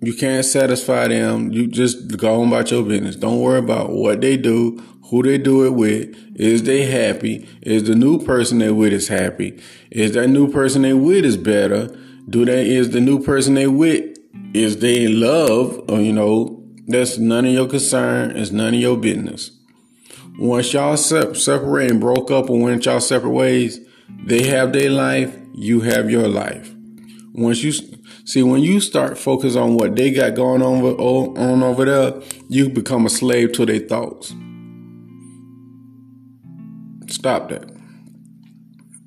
You 0.03 0.15
can't 0.15 0.45
satisfy 0.45 1.09
them. 1.09 1.53
You 1.53 1.67
just 1.67 2.17
go 2.17 2.41
on 2.41 2.49
about 2.49 2.71
your 2.71 2.83
business. 2.83 3.17
Don't 3.17 3.41
worry 3.41 3.59
about 3.59 3.91
what 3.91 4.21
they 4.21 4.37
do, 4.37 4.83
who 5.11 5.23
they 5.23 5.39
do 5.39 5.65
it 5.65 5.75
with. 5.75 6.15
Is 6.37 6.65
they 6.65 6.85
happy? 6.85 7.49
Is 7.63 7.85
the 7.85 7.95
new 7.95 8.25
person 8.25 8.59
they 8.59 8.71
with 8.71 8.93
is 8.93 9.09
happy? 9.09 9.61
Is 9.91 10.13
that 10.13 10.29
new 10.29 10.51
person 10.51 10.83
they 10.83 10.93
with 10.93 11.25
is 11.25 11.37
better? 11.37 11.89
Do 12.29 12.45
they 12.45 12.75
is 12.75 12.91
the 12.91 13.01
new 13.01 13.23
person 13.23 13.55
they 13.55 13.69
with 13.69 14.17
is 14.53 14.79
they 14.79 15.05
in 15.05 15.21
love? 15.21 15.85
Or 15.89 16.01
you 16.01 16.13
know, 16.13 16.63
that's 16.87 17.19
none 17.19 17.45
of 17.45 17.53
your 17.53 17.69
concern. 17.69 18.37
It's 18.37 18.51
none 18.51 18.75
of 18.75 18.81
your 18.81 18.97
business. 18.97 19.53
Once 20.39 20.73
y'all 20.73 20.97
se- 20.97 21.35
separate 21.35 21.91
and 21.91 22.01
broke 22.01 22.31
up 22.31 22.51
or 22.51 22.61
went 22.61 22.85
y'all 22.85 23.01
separate 23.01 23.31
ways, 23.31 23.81
they 24.25 24.47
have 24.47 24.73
their 24.73 24.91
life. 24.91 25.35
You 25.55 25.81
have 25.81 26.11
your 26.11 26.29
life. 26.29 26.75
Once 27.33 27.63
you 27.63 27.73
see, 28.25 28.43
when 28.43 28.61
you 28.63 28.81
start 28.81 29.17
focus 29.17 29.57
on 29.57 29.77
what 29.77 29.95
they 29.95 30.11
got 30.11 30.35
going 30.35 30.63
on 30.63 30.83
over, 30.83 31.41
on 31.41 31.63
over 31.63 31.85
there, 31.85 32.23
you 32.49 32.69
become 32.69 33.07
a 33.07 33.11
slave 33.11 33.53
to 33.53 33.65
their 33.65 33.79
thoughts. 33.79 34.35
Stop 37.17 37.49
that. 37.49 37.65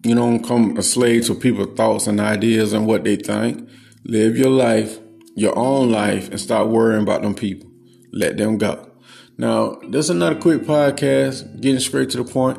You 0.04 0.16
don't 0.16 0.44
come 0.44 0.75
a 0.78 0.82
slave 0.82 1.28
to 1.28 1.36
people's 1.36 1.78
thoughts 1.78 2.08
and 2.08 2.20
ideas 2.20 2.74
and 2.74 2.88
what 2.88 3.04
they 3.04 3.18
think. 3.18 3.70
Live 4.04 4.36
your 4.36 4.50
life, 4.50 4.98
your 5.36 5.56
own 5.56 5.92
life, 5.92 6.32
and 6.32 6.39
stop 6.39 6.70
worrying 6.70 7.04
about 7.04 7.22
them 7.22 7.36
people. 7.36 7.70
Let 8.12 8.38
them 8.38 8.58
go. 8.58 8.89
Now, 9.38 9.78
this 9.89 10.08
is 10.08 10.10
another 10.10 10.39
quick 10.39 10.63
podcast, 10.63 11.62
getting 11.62 11.80
straight 11.80 12.10
to 12.10 12.18
the 12.18 12.24
point. 12.24 12.58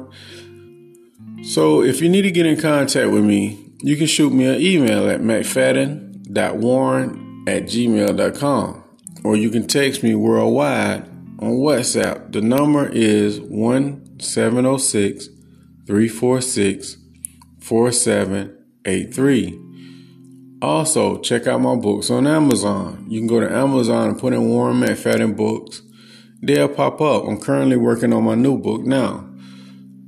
So, 1.43 1.83
if 1.83 2.01
you 2.01 2.09
need 2.09 2.23
to 2.23 2.31
get 2.31 2.47
in 2.47 2.61
contact 2.61 3.11
with 3.11 3.25
me, 3.25 3.73
you 3.83 3.97
can 3.97 4.07
shoot 4.07 4.33
me 4.33 4.47
an 4.47 4.61
email 4.61 5.11
at 5.11 5.21
mcfadden.warren 5.21 7.45
at 7.49 7.65
gmail.com 7.65 8.85
or 9.25 9.37
you 9.37 9.51
can 9.51 9.67
text 9.67 10.05
me 10.05 10.15
worldwide 10.15 11.09
on 11.41 11.59
WhatsApp. 11.59 12.31
The 12.31 12.41
number 12.41 12.89
is 12.89 13.41
1706 13.41 15.40
346 15.91 16.97
4783. 17.59 19.61
Also, 20.63 21.19
check 21.19 21.49
out 21.49 21.61
my 21.61 21.75
books 21.75 22.11
on 22.11 22.29
Amazon. 22.29 23.07
You 23.09 23.19
can 23.19 23.27
go 23.27 23.41
to 23.41 23.53
Amazon 23.53 24.11
and 24.11 24.19
put 24.19 24.33
in 24.33 24.49
Warren 24.49 24.79
McFadden 24.79 25.37
books. 25.37 25.83
They'll 26.41 26.69
pop 26.69 27.01
up. 27.01 27.25
I'm 27.25 27.41
currently 27.41 27.77
working 27.77 28.13
on 28.13 28.23
my 28.23 28.37
new 28.37 28.57
book 28.57 28.83
now. 28.83 29.29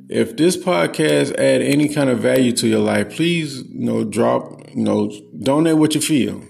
If 0.08 0.36
this 0.36 0.56
podcast 0.56 1.34
add 1.34 1.62
any 1.62 1.88
kind 1.88 2.10
of 2.10 2.20
value 2.20 2.52
to 2.52 2.68
your 2.68 2.78
life, 2.78 3.16
please, 3.16 3.62
you 3.62 3.84
know, 3.84 4.04
drop, 4.04 4.60
you 4.72 4.84
know, 4.84 5.10
donate 5.40 5.78
what 5.78 5.96
you 5.96 6.00
feel. 6.00 6.40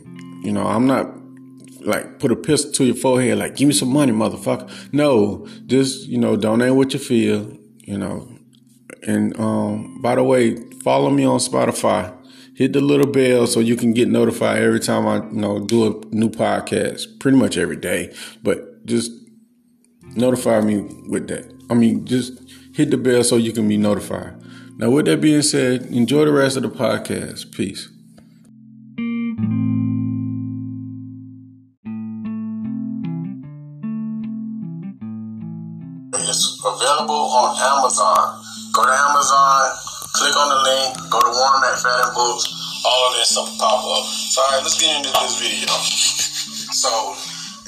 You 0.43 0.53
know, 0.53 0.67
I'm 0.67 0.87
not 0.87 1.07
like 1.81 2.19
put 2.19 2.33
a 2.33 2.37
pistol 2.37 2.71
to 2.73 2.85
your 2.85 2.97
forehead, 2.97 3.39
like 3.39 3.57
give 3.57 3.67
me 3.67 3.73
some 3.73 3.95
money, 3.95 4.13
motherfucker. 4.13 4.69
No, 4.93 5.47
just 5.65 6.07
you 6.07 6.19
know, 6.19 6.37
donate 6.37 6.75
what 6.75 6.93
you 6.93 6.99
feel. 6.99 7.57
You 7.85 7.97
know, 7.97 8.32
and 9.07 9.39
um, 9.39 10.01
by 10.01 10.15
the 10.15 10.23
way, 10.23 10.57
follow 10.83 11.11
me 11.11 11.25
on 11.25 11.39
Spotify. 11.39 12.17
Hit 12.55 12.75
the 12.75 12.81
little 12.81 13.07
bell 13.07 13.47
so 13.47 13.61
you 13.61 13.77
can 13.77 13.93
get 13.93 14.09
notified 14.09 14.63
every 14.63 14.81
time 14.81 15.07
I 15.07 15.17
you 15.17 15.41
know 15.41 15.59
do 15.59 15.87
a 15.87 16.15
new 16.15 16.29
podcast. 16.29 17.19
Pretty 17.19 17.39
much 17.39 17.57
every 17.57 17.77
day, 17.77 18.15
but 18.43 18.85
just 18.87 19.11
notify 20.15 20.61
me 20.61 20.83
with 21.09 21.29
that. 21.29 21.53
I 21.71 21.75
mean, 21.75 22.05
just 22.05 22.43
hit 22.75 22.91
the 22.91 22.99
bell 22.99 23.25
so 23.25 23.37
you 23.37 23.53
can 23.53 23.69
be 23.69 23.77
notified. 23.77 24.35
Now, 24.77 24.91
with 24.91 25.07
that 25.07 25.21
being 25.21 25.43
said, 25.43 25.87
enjoy 25.87 26.25
the 26.25 26.33
rest 26.33 26.57
of 26.57 26.63
the 26.63 26.69
podcast. 26.69 27.55
Peace. 27.55 27.89
It's 36.15 36.63
available 36.65 37.15
on 37.15 37.57
Amazon. 37.61 38.42
To 38.93 38.99
Amazon, 39.09 39.73
click 40.13 40.37
on 40.37 40.49
the 40.53 40.61
link, 40.69 41.09
go 41.09 41.17
to 41.17 41.33
Warren 41.33 41.65
McFadden 41.65 42.13
Books. 42.13 42.45
All 42.85 43.09
of 43.09 43.17
this 43.17 43.33
stuff 43.33 43.49
will 43.49 43.57
pop 43.57 43.81
up. 43.81 44.05
So, 44.05 44.45
all 44.45 44.53
right, 44.53 44.61
let's 44.61 44.77
get 44.77 44.93
into 45.01 45.09
this 45.09 45.41
video. 45.41 45.73
So, 46.77 46.93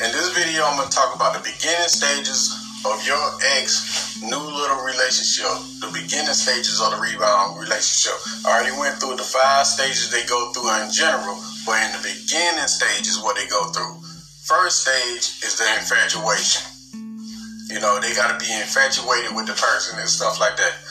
in 0.05 0.13
this 0.13 0.37
video, 0.37 0.69
I'm 0.69 0.77
going 0.77 0.89
to 0.89 0.93
talk 0.93 1.17
about 1.17 1.33
the 1.33 1.41
beginning 1.41 1.89
stages 1.89 2.53
of 2.85 3.01
your 3.09 3.21
ex 3.57 4.21
new 4.21 4.37
little 4.37 4.85
relationship, 4.85 5.49
the 5.81 5.89
beginning 5.97 6.37
stages 6.37 6.77
of 6.81 6.93
the 6.93 7.01
rebound 7.01 7.57
relationship. 7.57 8.21
I 8.45 8.53
already 8.53 8.77
went 8.77 9.01
through 9.01 9.17
the 9.17 9.25
five 9.25 9.65
stages 9.65 10.13
they 10.13 10.29
go 10.29 10.53
through 10.53 10.69
in 10.85 10.93
general, 10.93 11.41
but 11.65 11.81
in 11.89 11.97
the 11.97 12.05
beginning 12.05 12.69
stages, 12.69 13.17
what 13.25 13.37
they 13.41 13.49
go 13.49 13.73
through. 13.73 13.97
First 14.45 14.85
stage 14.85 15.41
is 15.41 15.57
the 15.57 15.65
infatuation. 15.73 16.69
You 17.73 17.81
know, 17.81 17.97
they 18.01 18.13
got 18.13 18.29
to 18.29 18.37
be 18.37 18.53
infatuated 18.53 19.33
with 19.33 19.49
the 19.49 19.57
person 19.57 19.99
and 19.99 20.09
stuff 20.09 20.39
like 20.39 20.57
that. 20.61 20.84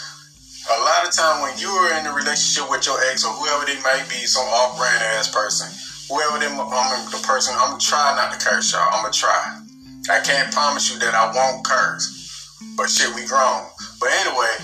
A 0.63 0.79
lot 0.79 1.03
of 1.05 1.11
time 1.11 1.41
when 1.41 1.57
you 1.59 1.67
are 1.67 1.99
in 1.99 2.07
a 2.07 2.13
relationship 2.13 2.69
with 2.69 2.85
your 2.85 2.95
ex 3.11 3.25
or 3.25 3.33
whoever 3.33 3.65
they 3.65 3.79
might 3.83 4.07
be, 4.07 4.23
some 4.23 4.47
off-brand 4.47 5.03
ass 5.03 5.27
person, 5.27 5.67
whoever 6.07 6.39
them, 6.39 6.55
I'm 6.55 7.11
the 7.11 7.19
person, 7.19 7.53
I'm 7.57 7.77
trying 7.79 8.15
not 8.15 8.31
to 8.31 8.39
curse 8.39 8.71
y'all. 8.71 8.87
I'm 8.93 9.03
gonna 9.03 9.11
try. 9.11 9.59
I 10.09 10.19
can't 10.21 10.53
promise 10.53 10.89
you 10.89 10.97
that 10.99 11.13
I 11.13 11.31
won't 11.35 11.65
curse, 11.65 12.55
but 12.77 12.89
shit, 12.89 13.13
we 13.13 13.25
grown. 13.25 13.67
But 13.99 14.11
anyway, 14.23 14.55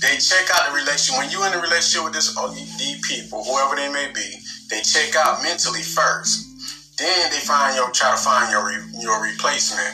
they 0.00 0.16
check 0.16 0.48
out 0.56 0.68
the 0.68 0.72
relationship. 0.72 1.20
When 1.20 1.30
you're 1.30 1.46
in 1.46 1.52
a 1.52 1.60
relationship 1.60 2.04
with 2.04 2.14
this 2.14 2.32
uh, 2.36 2.48
these 2.80 3.00
people, 3.06 3.44
whoever 3.44 3.76
they 3.76 3.92
may 3.92 4.08
be, 4.12 4.40
they 4.70 4.80
check 4.80 5.14
out 5.16 5.42
mentally 5.42 5.82
first. 5.82 6.96
Then 6.96 7.30
they 7.30 7.40
find 7.44 7.76
your 7.76 7.90
try 7.90 8.12
to 8.12 8.16
find 8.16 8.50
your 8.50 8.72
your 9.00 9.22
replacement. 9.22 9.92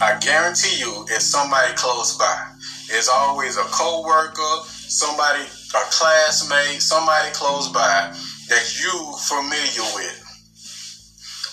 I 0.00 0.18
guarantee 0.18 0.78
you, 0.78 1.06
it's 1.10 1.26
somebody 1.26 1.72
close 1.74 2.16
by. 2.18 2.57
It's 2.90 3.08
always 3.08 3.56
a 3.56 3.64
co-worker, 3.68 4.64
somebody, 4.64 5.44
a 5.44 5.82
classmate, 5.92 6.80
somebody 6.80 7.30
close 7.32 7.68
by 7.68 8.14
that 8.48 8.80
you 8.80 9.14
familiar 9.28 9.84
with. 9.94 10.24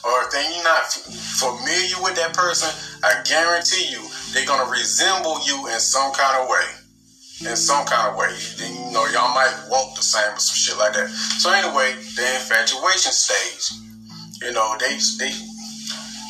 Or 0.05 0.23
if 0.23 0.31
they're 0.31 0.63
not 0.63 0.93
familiar 0.93 1.97
with 2.03 2.15
that 2.15 2.33
person, 2.33 2.69
I 3.03 3.21
guarantee 3.25 3.91
you 3.91 4.07
they're 4.33 4.45
gonna 4.45 4.69
resemble 4.69 5.43
you 5.45 5.67
in 5.67 5.79
some 5.79 6.13
kind 6.13 6.41
of 6.41 6.47
way. 6.47 6.67
In 7.41 7.55
some 7.57 7.85
kind 7.85 8.09
of 8.09 8.15
way. 8.15 8.31
Then 8.57 8.73
you 8.75 8.91
know 8.91 9.05
y'all 9.07 9.33
might 9.33 9.67
walk 9.69 9.95
the 9.95 10.03
same 10.03 10.31
or 10.31 10.39
some 10.39 10.55
shit 10.55 10.77
like 10.77 10.93
that. 10.93 11.09
So 11.09 11.51
anyway, 11.51 11.95
the 12.15 12.23
infatuation 12.35 13.11
stage. 13.11 13.81
You 14.41 14.53
know, 14.53 14.77
they 14.79 14.95
they 15.19 15.33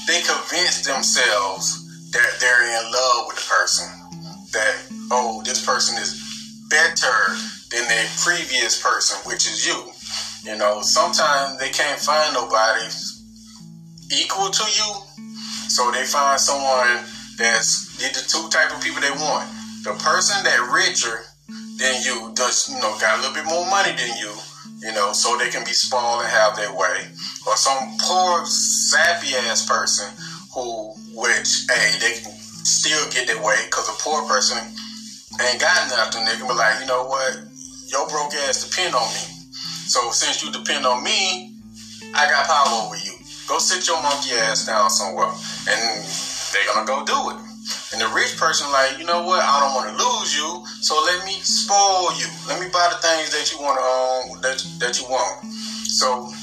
they 0.08 0.22
convince 0.22 0.82
themselves 0.86 2.12
that 2.12 2.40
they're 2.40 2.64
in 2.64 2.92
love 2.92 3.28
with 3.28 3.36
the 3.38 3.46
person. 3.50 4.05
That 4.56 4.88
oh, 5.12 5.44
this 5.44 5.60
person 5.66 6.00
is 6.00 6.16
better 6.70 7.36
than 7.76 7.84
their 7.92 8.08
previous 8.24 8.82
person, 8.82 9.20
which 9.28 9.44
is 9.46 9.68
you. 9.68 9.92
You 10.48 10.58
know, 10.58 10.82
sometimes 10.82 11.60
they 11.60 11.70
can't 11.70 12.00
find 12.00 12.34
nobody 12.34 12.88
equal 14.16 14.48
to 14.48 14.66
you, 14.80 14.90
so 15.68 15.92
they 15.92 16.06
find 16.06 16.40
someone 16.40 17.04
that's 17.38 18.00
the 18.00 18.24
two 18.24 18.48
type 18.48 18.72
of 18.72 18.82
people 18.82 19.02
they 19.02 19.12
want. 19.12 19.50
The 19.84 19.92
person 20.00 20.40
that 20.48 20.72
richer 20.72 21.26
than 21.78 22.02
you, 22.04 22.32
does 22.34 22.70
you 22.70 22.80
know, 22.80 22.96
got 23.02 23.20
a 23.20 23.28
little 23.28 23.36
bit 23.36 23.46
more 23.46 23.68
money 23.68 23.92
than 23.92 24.16
you, 24.18 24.32
you 24.80 24.94
know, 24.94 25.12
so 25.12 25.36
they 25.38 25.50
can 25.50 25.66
be 25.66 25.74
spoiled 25.74 26.22
and 26.22 26.32
have 26.32 26.56
their 26.56 26.72
way. 26.72 27.12
Or 27.46 27.58
some 27.58 27.98
poor, 28.00 28.46
sappy 28.46 29.36
ass 29.36 29.66
person 29.68 30.08
who, 30.54 30.94
which, 31.14 31.68
hey, 31.68 32.00
they 32.00 32.24
still 32.66 33.10
get 33.12 33.28
their 33.28 33.42
way 33.42 33.58
because 33.66 33.88
a 33.88 33.96
poor 34.02 34.26
person 34.28 34.58
ain't 34.58 35.62
got 35.62 35.90
nothing. 35.90 36.26
They 36.26 36.36
can 36.36 36.48
be 36.48 36.54
like, 36.54 36.80
you 36.82 36.88
know 36.88 37.06
what, 37.06 37.38
your 37.88 38.10
broke 38.10 38.34
ass 38.34 38.68
depend 38.68 38.96
on 38.96 39.08
me. 39.14 39.24
So 39.86 40.10
since 40.12 40.42
you 40.42 40.52
depend 40.52 40.86
on 40.86 41.04
me, 41.04 41.54
I 42.14 42.26
got 42.28 42.48
power 42.48 42.86
over 42.86 42.96
you. 42.96 43.14
Go 43.48 43.60
sit 43.60 43.86
your 43.86 44.02
monkey 44.02 44.34
ass 44.34 44.66
down 44.66 44.90
somewhere, 44.90 45.30
and 45.70 45.82
they're 46.52 46.66
gonna 46.66 46.88
go 46.88 47.06
do 47.06 47.30
it. 47.30 47.38
And 47.94 48.02
the 48.02 48.08
rich 48.10 48.36
person, 48.38 48.72
like, 48.72 48.98
you 48.98 49.06
know 49.06 49.22
what? 49.22 49.44
I 49.44 49.62
don't 49.62 49.74
want 49.76 49.90
to 49.90 49.96
lose 49.96 50.36
you, 50.36 50.66
so 50.82 50.98
let 51.06 51.24
me 51.26 51.40
spoil 51.42 52.12
you. 52.18 52.28
Let 52.48 52.60
me 52.60 52.68
buy 52.74 52.90
the 52.90 52.98
things 52.98 53.30
that 53.32 53.52
you 53.52 53.62
want 53.62 53.78
to 53.78 53.86
own, 53.86 54.42
that 54.42 54.58
that 54.80 55.00
you 55.00 55.06
want. 55.06 55.46
So 55.86 56.34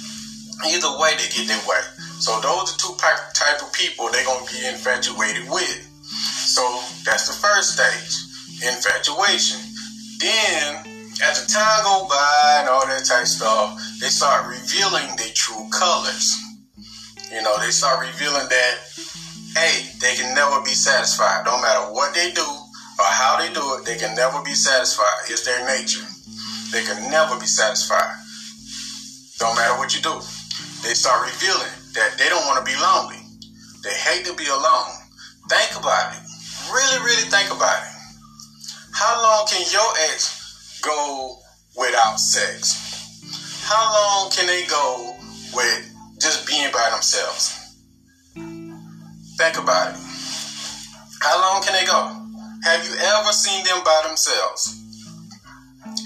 either 0.71 0.99
way, 0.99 1.15
they 1.19 1.29
get 1.35 1.49
their 1.49 1.63
way. 1.67 1.83
So 2.21 2.39
those 2.41 2.75
are 2.75 2.79
two 2.79 2.95
type 2.97 3.63
of 3.63 3.73
people 3.73 4.09
they're 4.11 4.25
gonna 4.25 4.47
be 4.47 4.65
infatuated 4.65 5.51
with. 5.51 5.92
So 6.53 6.61
that's 7.09 7.33
the 7.33 7.33
first 7.33 7.81
stage, 7.81 8.13
infatuation. 8.61 9.57
Then 10.21 10.85
as 11.25 11.41
the 11.41 11.49
time 11.49 11.81
go 11.81 12.05
by 12.13 12.61
and 12.61 12.69
all 12.69 12.85
that 12.85 13.09
type 13.09 13.25
stuff, 13.25 13.81
they 14.05 14.13
start 14.13 14.45
revealing 14.45 15.17
their 15.17 15.33
true 15.33 15.65
colors. 15.73 16.37
You 17.33 17.41
know, 17.41 17.57
they 17.57 17.73
start 17.73 18.05
revealing 18.05 18.45
that, 18.53 18.75
hey, 19.57 19.97
they 19.97 20.13
can 20.13 20.35
never 20.37 20.61
be 20.61 20.77
satisfied. 20.77 21.49
No 21.49 21.57
matter 21.57 21.89
what 21.89 22.13
they 22.13 22.33
do 22.37 22.45
or 22.45 23.09
how 23.17 23.41
they 23.41 23.49
do 23.57 23.65
it, 23.81 23.89
they 23.89 23.97
can 23.97 24.15
never 24.15 24.45
be 24.45 24.53
satisfied. 24.53 25.33
It's 25.33 25.49
their 25.49 25.65
nature. 25.65 26.05
They 26.69 26.85
can 26.85 27.09
never 27.09 27.41
be 27.41 27.49
satisfied. 27.49 28.13
No 29.41 29.57
matter 29.57 29.81
what 29.81 29.97
you 29.97 30.05
do. 30.05 30.21
They 30.85 30.93
start 30.93 31.25
revealing 31.33 31.73
that 31.97 32.21
they 32.21 32.29
don't 32.29 32.45
want 32.45 32.61
to 32.61 32.67
be 32.69 32.77
lonely. 32.77 33.25
They 33.83 33.97
hate 33.97 34.27
to 34.27 34.35
be 34.37 34.47
alone. 34.53 35.01
Think 35.49 35.81
about 35.81 36.15
it. 36.15 36.22
Really, 36.73 37.05
really 37.05 37.29
think 37.29 37.53
about 37.53 37.83
it. 37.83 37.93
How 38.93 39.23
long 39.23 39.47
can 39.47 39.61
your 39.71 39.93
ex 40.11 40.81
go 40.83 41.39
without 41.77 42.19
sex? 42.19 42.81
How 43.63 43.93
long 43.93 44.31
can 44.31 44.47
they 44.47 44.67
go 44.67 45.17
with 45.55 45.93
just 46.23 46.47
being 46.47 46.71
by 46.73 46.89
themselves. 46.95 47.59
Think 48.35 49.59
about 49.59 49.95
it. 49.95 50.01
How 51.21 51.35
long 51.43 51.63
can 51.63 51.75
they 51.75 51.85
go? 51.85 52.15
Have 52.63 52.87
you 52.87 52.95
ever 52.95 53.33
seen 53.33 53.65
them 53.65 53.83
by 53.85 54.03
themselves? 54.07 54.79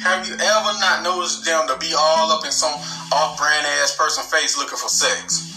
Have 0.02 0.26
you 0.26 0.34
ever 0.34 0.72
not 0.80 1.02
noticed 1.04 1.44
them 1.44 1.68
to 1.68 1.76
be 1.78 1.92
all 1.96 2.32
up 2.32 2.44
in 2.46 2.50
some 2.50 2.72
off 3.12 3.36
brand 3.36 3.66
ass 3.82 3.94
person 3.96 4.24
face 4.24 4.56
looking 4.56 4.78
for 4.78 4.88
sex? 4.88 5.52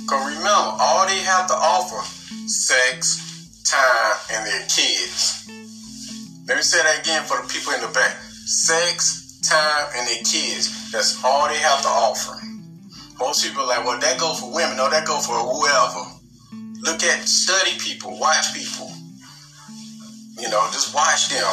Because 0.00 0.26
remember, 0.28 0.48
all 0.80 1.06
they 1.06 1.20
have 1.20 1.46
to 1.48 1.54
offer 1.54 2.00
sex, 2.48 3.29
time, 3.70 4.16
and 4.34 4.46
their 4.46 4.66
kids. 4.66 5.46
Let 6.46 6.58
me 6.58 6.62
say 6.62 6.82
that 6.82 7.06
again 7.06 7.22
for 7.22 7.38
the 7.38 7.46
people 7.46 7.72
in 7.72 7.80
the 7.80 7.92
back. 7.94 8.18
Sex, 8.44 9.38
time, 9.46 9.86
and 9.94 10.06
their 10.10 10.22
kids. 10.26 10.90
That's 10.90 11.22
all 11.22 11.46
they 11.46 11.58
have 11.58 11.82
to 11.82 11.88
offer. 11.88 12.34
Most 13.20 13.46
people 13.46 13.62
are 13.62 13.68
like, 13.68 13.84
well, 13.86 14.00
that 14.00 14.18
go 14.18 14.34
for 14.34 14.50
women. 14.50 14.76
No, 14.76 14.90
that 14.90 15.06
go 15.06 15.20
for 15.20 15.38
whoever. 15.38 16.02
Look 16.82 17.04
at, 17.04 17.28
study 17.28 17.78
people, 17.78 18.18
watch 18.18 18.50
people. 18.56 18.90
You 20.40 20.48
know, 20.48 20.66
just 20.72 20.94
watch 20.94 21.28
them. 21.28 21.46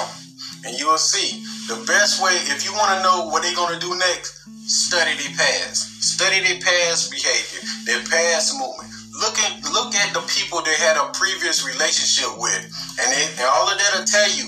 And 0.65 0.79
you 0.79 0.87
will 0.87 0.97
see. 0.97 1.43
The 1.67 1.83
best 1.85 2.23
way, 2.23 2.31
if 2.49 2.65
you 2.65 2.71
want 2.73 2.97
to 2.97 3.03
know 3.03 3.27
what 3.27 3.43
they're 3.43 3.53
going 3.53 3.75
to 3.75 3.79
do 3.79 3.93
next, 3.99 4.47
study 4.65 5.13
their 5.19 5.35
past. 5.35 6.01
Study 6.01 6.39
their 6.39 6.57
past 6.63 7.11
behavior, 7.11 7.61
their 7.85 8.01
past 8.07 8.55
movement. 8.55 8.89
Look 9.19 9.37
at 9.37 9.61
look 9.73 9.86
the 10.13 10.23
people 10.27 10.61
they 10.61 10.75
had 10.77 10.97
a 10.97 11.11
previous 11.13 11.65
relationship 11.65 12.31
with, 12.37 12.63
and, 12.99 13.07
they, 13.11 13.25
and 13.39 13.49
all 13.49 13.67
of 13.71 13.77
that 13.77 13.91
will 13.97 14.05
tell 14.05 14.31
you 14.35 14.47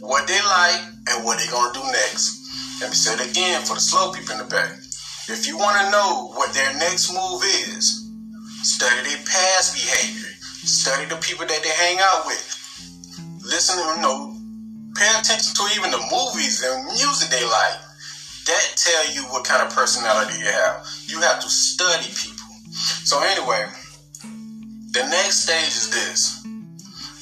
what 0.00 0.26
they 0.26 0.40
like 0.40 0.80
and 1.10 1.24
what 1.24 1.38
they're 1.38 1.50
gonna 1.50 1.72
do 1.72 1.84
next. 1.92 2.40
Let 2.80 2.90
me 2.90 2.96
say 2.96 3.14
it 3.14 3.30
again 3.30 3.62
for 3.62 3.74
the 3.74 3.80
slow 3.80 4.12
people 4.12 4.32
in 4.32 4.38
the 4.38 4.48
back. 4.48 4.72
If 5.28 5.46
you 5.46 5.56
want 5.56 5.78
to 5.78 5.90
know 5.92 6.32
what 6.34 6.52
their 6.54 6.72
next 6.80 7.12
move 7.12 7.44
is, 7.44 8.10
study 8.62 9.08
their 9.08 9.22
past 9.24 9.76
behavior. 9.76 10.32
Study 10.66 11.06
the 11.06 11.16
people 11.16 11.46
that 11.46 11.62
they 11.62 11.70
hang 11.70 11.98
out 12.00 12.26
with. 12.26 12.42
Listen, 13.44 13.78
to 13.78 13.96
you 13.96 14.02
know, 14.02 14.36
pay 14.96 15.08
attention 15.18 15.54
to 15.54 15.64
even 15.76 15.90
the 15.90 16.02
movies 16.10 16.64
and 16.64 16.84
music 16.92 17.30
they 17.30 17.44
like. 17.44 17.78
That 18.46 18.64
tell 18.76 19.14
you 19.14 19.22
what 19.30 19.44
kind 19.44 19.62
of 19.62 19.72
personality 19.74 20.38
you 20.38 20.46
have. 20.46 20.86
You 21.06 21.20
have 21.20 21.40
to 21.40 21.48
study 21.48 22.08
people. 22.12 22.48
So 23.04 23.20
anyway, 23.22 23.66
the 24.90 25.06
next 25.06 25.46
stage 25.46 25.70
is 25.70 25.90
this. 25.90 26.42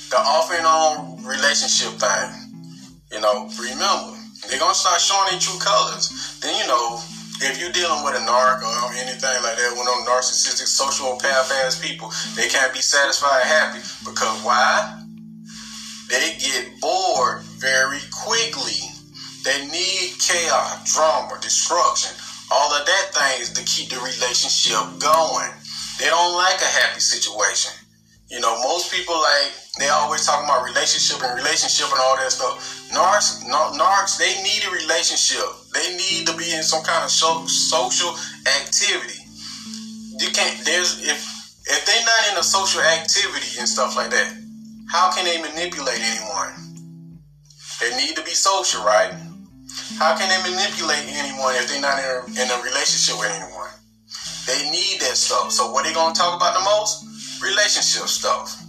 The 0.09 0.17
off 0.17 0.51
and 0.53 0.65
on 0.65 1.23
relationship 1.25 2.01
thing. 2.01 2.73
You 3.13 3.21
know, 3.21 3.49
remember, 3.61 4.17
they're 4.49 4.59
gonna 4.59 4.75
start 4.75 5.01
showing 5.01 5.29
their 5.31 5.41
true 5.41 5.61
colors. 5.61 6.09
Then 6.41 6.57
you 6.57 6.67
know, 6.67 6.97
if 7.45 7.61
you're 7.61 7.73
dealing 7.73 8.05
with 8.05 8.17
a 8.17 8.25
narc 8.25 8.65
or 8.65 8.93
anything 8.97 9.37
like 9.45 9.57
that, 9.61 9.77
one 9.77 9.85
of 9.85 10.01
them 10.01 10.09
narcissistic 10.09 10.65
sociopath 10.65 11.53
ass 11.61 11.79
people, 11.79 12.11
they 12.37 12.49
can't 12.49 12.73
be 12.73 12.81
satisfied 12.81 13.45
happy 13.45 13.85
because 14.05 14.41
why? 14.43 15.05
They 16.09 16.41
get 16.41 16.81
bored 16.81 17.43
very 17.61 18.01
quickly. 18.11 18.81
They 19.45 19.67
need 19.69 20.17
chaos, 20.19 20.91
drama, 20.93 21.39
destruction, 21.43 22.17
all 22.51 22.73
of 22.73 22.87
that 22.87 23.13
things 23.13 23.53
to 23.53 23.63
keep 23.65 23.91
the 23.91 24.01
relationship 24.01 25.01
going. 25.01 25.53
They 25.99 26.07
don't 26.07 26.35
like 26.35 26.61
a 26.61 26.71
happy 26.81 27.01
situation. 27.01 27.73
You 28.31 28.41
know, 28.41 28.61
most 28.63 28.93
people 28.93 29.15
like 29.15 29.53
they 29.79 29.89
always 29.89 30.27
talking 30.27 30.45
about 30.45 30.65
relationship 30.65 31.23
and 31.23 31.37
relationship 31.37 31.91
and 31.91 32.01
all 32.01 32.17
that 32.17 32.31
stuff. 32.31 32.89
Narcs, 32.93 33.43
narcs, 33.45 34.19
they 34.19 34.43
need 34.43 34.63
a 34.69 34.71
relationship. 34.71 35.45
They 35.73 35.97
need 35.97 36.27
to 36.27 36.37
be 36.37 36.53
in 36.55 36.63
some 36.63 36.85
kind 36.85 37.05
of 37.05 37.11
social 37.11 38.15
activity. 38.47 39.19
You 40.19 40.31
can't. 40.31 40.65
There's 40.65 41.03
if 41.03 41.19
if 41.67 41.85
they're 41.85 42.05
not 42.05 42.33
in 42.33 42.39
a 42.39 42.43
social 42.43 42.81
activity 42.81 43.59
and 43.59 43.69
stuff 43.69 43.97
like 43.97 44.11
that, 44.11 44.35
how 44.91 45.11
can 45.11 45.25
they 45.25 45.41
manipulate 45.43 46.01
anyone? 46.01 46.55
They 47.81 47.91
need 47.97 48.17
to 48.17 48.23
be 48.23 48.33
social, 48.33 48.83
right? 48.85 49.13
How 49.99 50.17
can 50.17 50.29
they 50.31 50.51
manipulate 50.51 51.05
anyone 51.11 51.55
if 51.57 51.69
they're 51.69 51.81
not 51.81 51.99
in 51.99 52.07
a, 52.07 52.43
in 52.43 52.51
a 52.51 52.63
relationship 52.63 53.19
with 53.19 53.31
anyone? 53.35 53.58
They 54.49 54.71
need 54.73 55.05
that 55.05 55.21
stuff. 55.21 55.53
So 55.53 55.71
what 55.71 55.85
are 55.85 55.89
they 55.89 55.95
gonna 55.95 56.15
talk 56.17 56.35
about 56.35 56.57
the 56.57 56.65
most? 56.65 57.09
relationship 57.41 58.09
stuff. 58.09 58.63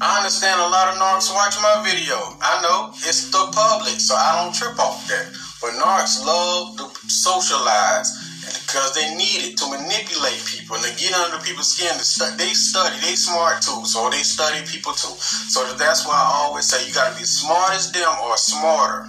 I 0.00 0.18
understand 0.18 0.60
a 0.60 0.68
lot 0.68 0.90
of 0.90 1.00
narcs 1.00 1.32
watch 1.32 1.56
my 1.62 1.82
video. 1.86 2.18
I 2.42 2.60
know 2.62 2.90
it's 3.06 3.30
the 3.30 3.46
public, 3.54 4.00
so 4.00 4.14
I 4.14 4.42
don't 4.42 4.54
trip 4.54 4.78
off 4.78 5.06
that. 5.08 5.30
But 5.62 5.78
narcs 5.78 6.20
love 6.24 6.76
to 6.76 7.08
socialize 7.08 8.10
because 8.44 8.94
they 8.94 9.14
need 9.14 9.48
it 9.48 9.56
to 9.58 9.70
manipulate 9.70 10.44
people 10.44 10.76
and 10.76 10.84
to 10.84 10.92
get 10.98 11.14
under 11.14 11.38
people's 11.44 11.72
skin. 11.72 11.94
To 11.96 12.04
stu- 12.04 12.36
they 12.36 12.52
study, 12.52 12.98
they 13.00 13.14
smart 13.14 13.62
too, 13.62 13.86
so 13.86 14.10
they 14.10 14.22
study 14.26 14.66
people 14.66 14.92
too. 14.92 15.14
So 15.48 15.64
that's 15.78 16.04
why 16.04 16.18
I 16.18 16.44
always 16.44 16.66
say 16.66 16.86
you 16.86 16.92
got 16.92 17.12
to 17.12 17.18
be 17.18 17.24
smart 17.24 17.72
as 17.72 17.90
them 17.92 18.12
or 18.24 18.36
smarter. 18.36 19.08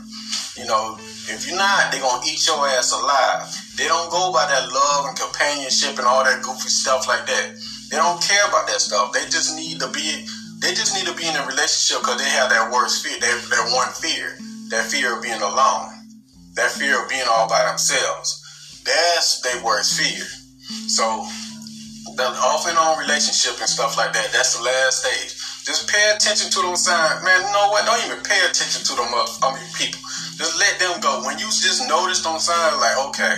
You 0.56 0.66
know, 0.68 0.98
if 1.30 1.48
you're 1.48 1.58
not, 1.58 1.92
they're 1.92 2.02
gonna 2.02 2.24
eat 2.26 2.46
your 2.46 2.68
ass 2.68 2.92
alive. 2.92 3.50
They 3.76 3.88
don't 3.88 4.10
go 4.12 4.32
by 4.32 4.46
that 4.48 4.72
love 4.72 5.06
and 5.08 5.18
companionship 5.18 5.98
and 5.98 6.08
all 6.08 6.24
that 6.24 6.44
goofy 6.44 6.70
stuff 6.70 7.08
like 7.08 7.26
that. 7.26 7.56
They 7.90 7.98
don't 7.98 8.22
care 8.22 8.46
about 8.48 8.68
that 8.68 8.82
stuff. 8.82 9.14
They 9.14 9.26
just 9.26 9.56
need 9.56 9.80
to 9.80 9.90
be. 9.90 10.28
They 10.60 10.74
just 10.74 10.96
need 10.96 11.06
to 11.06 11.14
be 11.14 11.28
in 11.28 11.36
a 11.36 11.46
relationship 11.46 12.02
because 12.02 12.18
they 12.18 12.30
have 12.30 12.50
that 12.50 12.72
worst 12.72 13.06
fear. 13.06 13.20
That 13.20 13.38
that 13.50 13.72
one 13.74 13.92
fear. 13.94 14.38
That 14.70 14.86
fear 14.86 15.18
of 15.18 15.24
being 15.24 15.42
alone. 15.42 15.92
That 16.56 16.72
fear 16.72 17.04
of 17.04 17.10
being 17.10 17.28
all 17.30 17.48
by 17.50 17.66
themselves. 17.66 18.82
That's 18.86 19.42
their 19.42 19.64
worst 19.64 20.00
fear. 20.00 20.26
So 20.88 21.28
the 22.16 22.28
off 22.40 22.68
and 22.68 22.78
on 22.78 22.98
relationship 23.00 23.60
and 23.60 23.68
stuff 23.68 23.98
like 23.98 24.14
that, 24.14 24.32
that's 24.32 24.56
the 24.56 24.64
last 24.64 25.04
stage. 25.04 25.36
Just 25.68 25.90
pay 25.90 26.12
attention 26.16 26.52
to 26.52 26.60
them 26.62 26.76
signs. 26.76 27.24
Man, 27.24 27.42
you 27.42 27.52
know 27.52 27.70
what? 27.70 27.84
Don't 27.86 28.00
even 28.06 28.24
pay 28.24 28.40
attention 28.46 28.84
to 28.88 28.94
them 28.96 29.12
up, 29.14 29.28
I 29.44 29.56
mean, 29.56 29.68
people. 29.76 30.00
Just 30.38 30.60
let 30.60 30.80
them 30.80 31.02
go. 31.02 31.26
When 31.26 31.40
you 31.40 31.48
just 31.50 31.88
notice 31.90 32.22
them 32.24 32.40
signs, 32.40 32.78
like, 32.80 32.98
okay, 33.10 33.36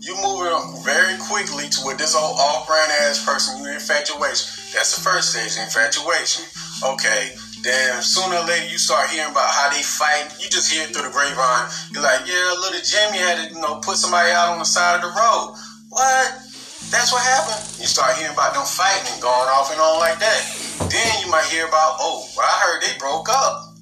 you 0.00 0.14
moving 0.22 0.54
very 0.86 1.18
quickly 1.18 1.66
to 1.66 1.78
with 1.84 1.98
this 1.98 2.14
old 2.14 2.38
off-brand 2.38 2.92
ass 3.04 3.22
person, 3.24 3.58
you 3.58 3.70
infatuation. 3.70 4.46
That's 4.74 4.94
the 4.94 5.02
first 5.02 5.34
stage, 5.34 5.58
infatuation. 5.58 6.46
Okay, 6.82 7.34
then 7.66 8.00
sooner 8.02 8.38
or 8.38 8.46
later 8.46 8.70
you 8.70 8.78
start 8.78 9.10
hearing 9.10 9.30
about 9.30 9.50
how 9.50 9.68
they 9.74 9.82
fight. 9.82 10.30
You 10.38 10.48
just 10.48 10.70
hear 10.70 10.86
it 10.86 10.94
through 10.94 11.04
the 11.04 11.12
grapevine. 11.12 11.68
You're 11.90 12.06
like, 12.06 12.22
yeah, 12.22 12.54
little 12.54 12.80
Jimmy 12.80 13.18
had 13.18 13.36
to, 13.42 13.54
you 13.54 13.60
know, 13.60 13.82
put 13.82 13.96
somebody 13.96 14.30
out 14.30 14.54
on 14.54 14.58
the 14.58 14.64
side 14.64 14.96
of 14.96 15.02
the 15.02 15.10
road. 15.10 15.58
What? 15.90 16.45
That's 16.90 17.10
what 17.10 17.22
happened. 17.22 17.66
You 17.82 17.86
start 17.86 18.14
hearing 18.16 18.32
about 18.32 18.54
them 18.54 18.64
fighting 18.64 19.10
and 19.10 19.20
going 19.22 19.50
off 19.50 19.72
and 19.74 19.80
on 19.80 19.98
like 19.98 20.18
that. 20.22 20.40
Then 20.86 21.10
you 21.24 21.30
might 21.30 21.46
hear 21.50 21.66
about, 21.66 21.98
oh, 21.98 22.22
well, 22.36 22.46
I 22.46 22.56
heard 22.62 22.78
they 22.82 22.94
broke 22.98 23.28
up. 23.28 23.74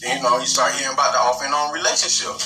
Then, 0.00 0.18
you 0.18 0.22
know, 0.22 0.38
you 0.38 0.46
start 0.46 0.74
hearing 0.78 0.94
about 0.94 1.10
the 1.10 1.18
off 1.18 1.42
and 1.42 1.54
on 1.54 1.74
relationship. 1.74 2.38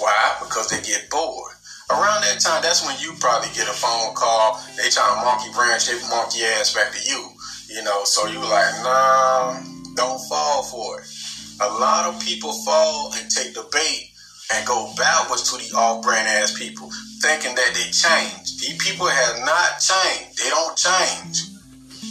Why? 0.00 0.36
Because 0.40 0.68
they 0.68 0.80
get 0.84 1.08
bored. 1.08 1.52
Around 1.88 2.24
that 2.24 2.40
time, 2.40 2.60
that's 2.62 2.84
when 2.84 2.96
you 3.00 3.12
probably 3.20 3.48
get 3.52 3.68
a 3.68 3.76
phone 3.76 4.14
call. 4.14 4.60
They 4.76 4.88
trying 4.88 5.16
to 5.16 5.24
monkey 5.24 5.52
branch 5.52 5.88
their 5.88 6.00
monkey 6.08 6.44
ass 6.56 6.72
back 6.72 6.92
to 6.92 7.00
you. 7.04 7.20
You 7.68 7.84
know, 7.84 8.04
so 8.04 8.28
you 8.28 8.38
like, 8.40 8.72
nah, 8.84 9.60
don't 9.96 10.20
fall 10.28 10.62
for 10.62 11.00
it. 11.00 11.08
A 11.60 11.68
lot 11.80 12.08
of 12.08 12.20
people 12.20 12.52
fall 12.64 13.12
and 13.16 13.30
take 13.30 13.54
the 13.54 13.64
bait 13.72 14.12
and 14.54 14.66
go 14.66 14.92
backwards 14.96 15.50
to 15.50 15.56
the 15.58 15.76
off 15.76 16.02
brand 16.02 16.28
ass 16.28 16.56
people, 16.56 16.90
thinking 17.20 17.54
that 17.54 17.70
they 17.74 17.88
change. 17.90 18.58
These 18.60 18.76
people 18.78 19.06
have 19.06 19.38
not 19.40 19.80
changed. 19.80 20.38
They 20.38 20.50
don't 20.50 20.76
change. 20.76 21.48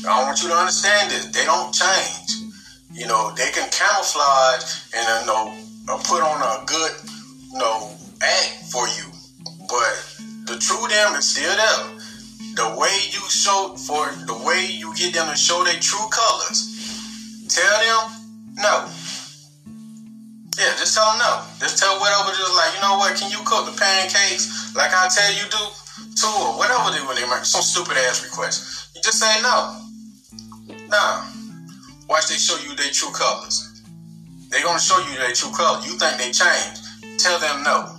I 0.07 0.23
want 0.23 0.41
you 0.41 0.49
to 0.49 0.55
understand 0.55 1.11
this. 1.11 1.25
They 1.27 1.45
don't 1.45 1.73
change. 1.73 2.51
You 2.91 3.07
know, 3.07 3.31
they 3.35 3.49
can 3.51 3.69
camouflage 3.69 4.65
and 4.95 5.07
uh, 5.07 5.19
you 5.21 5.27
know 5.27 5.43
uh, 5.93 5.97
put 6.03 6.21
on 6.21 6.41
a 6.41 6.65
good 6.65 6.91
you 7.53 7.59
know 7.59 7.91
act 8.21 8.71
for 8.71 8.87
you, 8.99 9.07
but 9.69 9.93
the 10.45 10.57
true 10.59 10.87
them 10.89 11.15
is 11.15 11.29
still 11.29 11.55
there. 11.55 11.97
The 12.55 12.75
way 12.77 12.91
you 13.11 13.21
show 13.29 13.75
for 13.77 14.11
the 14.27 14.37
way 14.45 14.67
you 14.67 14.93
get 14.95 15.13
them 15.13 15.29
to 15.31 15.37
show 15.37 15.63
their 15.63 15.79
true 15.79 16.09
colors 16.11 16.71
Tell 17.51 17.79
them 17.83 18.21
no. 18.63 18.87
Yeah, 20.59 20.75
just 20.75 20.95
tell 20.95 21.07
them 21.11 21.19
no. 21.19 21.43
Just 21.59 21.77
tell 21.79 21.95
whatever, 21.99 22.35
just 22.35 22.55
like, 22.55 22.75
you 22.75 22.81
know 22.81 22.97
what, 22.97 23.15
can 23.15 23.31
you 23.31 23.39
cook 23.45 23.65
the 23.65 23.75
pancakes 23.77 24.75
like 24.75 24.91
I 24.91 25.07
tell 25.07 25.31
you 25.31 25.47
do? 25.47 25.63
Too, 26.15 26.27
or 26.27 26.57
whatever 26.57 26.91
they 26.91 26.99
really 27.07 27.23
make, 27.29 27.45
some 27.45 27.61
stupid 27.61 27.95
ass 27.95 28.23
request. 28.23 28.91
You 28.95 29.01
just 29.01 29.19
say 29.19 29.41
no. 29.41 29.79
Nah. 30.89 31.23
Watch 32.09 32.27
they 32.27 32.35
show 32.35 32.57
you 32.67 32.75
their 32.75 32.91
true 32.91 33.11
colors. 33.11 33.81
They're 34.49 34.63
gonna 34.63 34.79
show 34.79 34.99
you 35.07 35.15
their 35.17 35.31
true 35.31 35.51
colors. 35.51 35.85
You 35.85 35.95
think 35.95 36.17
they 36.17 36.31
changed. 36.35 36.83
Tell 37.17 37.39
them 37.39 37.63
no. 37.63 37.95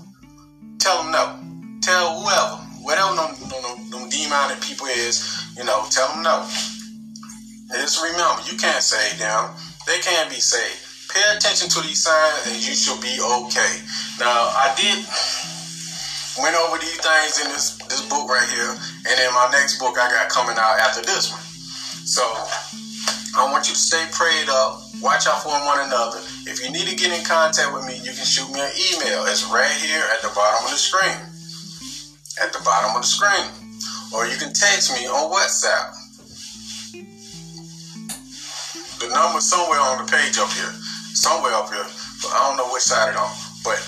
Tell 0.79 1.03
them 1.03 1.13
no. 1.13 1.41
Tell 1.81 2.21
whoever, 2.21 2.61
whatever 2.85 3.17
them, 3.17 3.33
them, 3.49 3.91
them 3.91 4.09
demonic 4.11 4.61
people 4.61 4.87
is, 4.87 5.25
you 5.57 5.65
know, 5.65 5.87
tell 5.91 6.09
them 6.13 6.23
no. 6.23 6.47
And 7.73 7.81
Just 7.81 8.03
remember, 8.03 8.43
you 8.51 8.59
can't 8.59 8.83
save 8.83 9.19
them. 9.19 9.51
They 9.87 9.99
can't 9.99 10.29
be 10.29 10.37
saved. 10.37 10.92
Pay 11.13 11.37
attention 11.37 11.69
to 11.69 11.81
these 11.85 12.03
signs 12.03 12.49
and 12.49 12.57
you 12.57 12.75
should 12.75 13.01
be 13.01 13.21
okay. 13.21 13.73
Now, 14.19 14.49
I 14.57 14.73
did 14.77 15.05
went 16.41 16.57
over 16.57 16.81
these 16.81 16.97
things 16.97 17.45
in 17.45 17.53
this 17.53 17.77
this 17.93 18.01
book 18.09 18.25
right 18.29 18.49
here, 18.49 18.73
and 18.73 19.15
then 19.21 19.31
my 19.37 19.49
next 19.53 19.77
book 19.79 19.99
I 20.01 20.09
got 20.09 20.33
coming 20.33 20.57
out 20.57 20.81
after 20.81 21.05
this 21.05 21.29
one. 21.29 21.45
So 22.09 22.25
I 23.37 23.49
want 23.53 23.69
you 23.69 23.75
to 23.75 23.81
stay 23.81 24.05
prayed 24.13 24.49
up, 24.49 24.81
watch 25.01 25.27
out 25.29 25.43
for 25.45 25.53
one 25.53 25.81
another. 25.85 26.21
If 26.49 26.65
you 26.65 26.73
need 26.73 26.89
to 26.89 26.97
get 26.97 27.13
in 27.13 27.25
contact 27.25 27.73
with 27.73 27.85
me, 27.85 27.97
you 28.01 28.13
can 28.13 28.25
shoot 28.25 28.49
me 28.53 28.61
an 28.61 28.73
email. 28.93 29.25
It's 29.29 29.45
right 29.49 29.73
here 29.81 30.05
at 30.13 30.21
the 30.21 30.33
bottom 30.35 30.65
of 30.65 30.73
the 30.73 30.81
screen. 30.81 31.17
At 32.41 32.53
the 32.53 32.61
bottom 32.65 32.97
of 32.97 33.03
the 33.05 33.09
screen. 33.09 33.49
Or 34.13 34.27
you 34.29 34.37
can 34.37 34.53
text 34.53 34.93
me 34.93 35.09
on 35.09 35.33
WhatsApp. 35.33 35.97
The 39.01 39.09
number 39.09 39.41
somewhere 39.41 39.81
on 39.81 40.05
the 40.05 40.09
page 40.13 40.39
up 40.39 40.53
here, 40.53 40.73
somewhere 41.15 41.53
up 41.55 41.69
here, 41.73 41.87
but 42.23 42.31
I 42.33 42.49
don't 42.49 42.57
know 42.57 42.73
which 42.73 42.83
side 42.83 43.11
it's 43.11 43.19
on. 43.19 43.33
But 43.65 43.79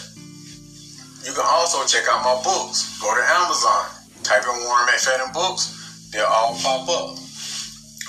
you 1.27 1.33
can 1.33 1.45
also 1.45 1.85
check 1.87 2.05
out 2.09 2.23
my 2.23 2.37
books. 2.45 3.01
Go 3.01 3.11
to 3.13 3.25
Amazon, 3.43 3.91
type 4.23 4.45
in 4.45 4.57
Warren 4.65 4.87
McFadden 4.89 5.33
books, 5.33 6.11
they'll 6.13 6.29
all 6.29 6.55
pop 6.61 6.89
up. 6.89 7.19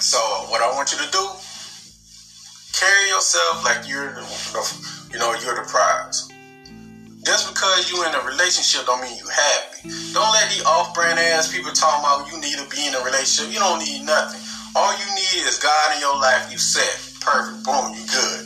So 0.04 0.20
what 0.52 0.62
I 0.62 0.70
want 0.76 0.92
you 0.92 1.00
to 1.00 1.10
do, 1.12 1.24
carry 2.76 3.08
yourself 3.10 3.64
like 3.64 3.88
you're 3.88 4.14
the, 4.14 4.64
you 5.12 5.20
know, 5.20 5.34
you're 5.42 5.56
the 5.56 5.68
prize. 5.68 6.28
Just 7.26 7.50
because 7.50 7.90
you 7.90 8.06
in 8.06 8.14
a 8.14 8.22
relationship 8.22 8.86
don't 8.86 9.02
mean 9.02 9.18
you 9.18 9.26
happy. 9.26 9.90
Don't 10.14 10.30
let 10.30 10.46
the 10.54 10.62
off-brand 10.68 11.18
ass 11.18 11.52
people 11.52 11.72
talk 11.72 12.00
about 12.00 12.30
you 12.30 12.38
need 12.38 12.54
to 12.62 12.70
be 12.70 12.86
in 12.86 12.94
a 12.94 13.02
relationship. 13.02 13.52
You 13.52 13.58
don't 13.58 13.80
need 13.80 14.06
nothing. 14.06 14.42
All 14.76 14.94
you 14.94 15.08
need 15.16 15.42
is 15.50 15.58
God 15.58 15.96
in 15.96 16.02
your 16.02 16.20
life. 16.22 16.52
You 16.52 16.60
set 16.60 16.86
perfect. 17.26 17.66
Boom, 17.66 17.98
you 17.98 18.06
good. 18.06 18.46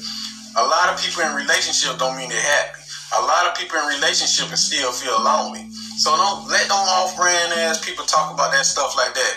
A 0.58 0.66
lot 0.66 0.90
of 0.90 0.98
people 0.98 1.22
in 1.22 1.36
relationship 1.36 2.00
don't 2.00 2.18
mean 2.18 2.30
they're 2.30 2.42
happy. 2.42 2.82
A 3.18 3.22
lot 3.22 3.46
of 3.46 3.54
people 3.54 3.78
in 3.78 3.86
relationship 4.02 4.50
and 4.50 4.58
still 4.58 4.92
feel 4.92 5.22
lonely. 5.22 5.70
So 6.02 6.10
don't 6.16 6.50
let 6.50 6.66
them 6.66 6.82
off-brand 7.02 7.54
ass 7.54 7.84
people 7.84 8.06
talk 8.06 8.34
about 8.34 8.52
that 8.52 8.66
stuff 8.66 8.98
like 8.98 9.14
that. 9.14 9.36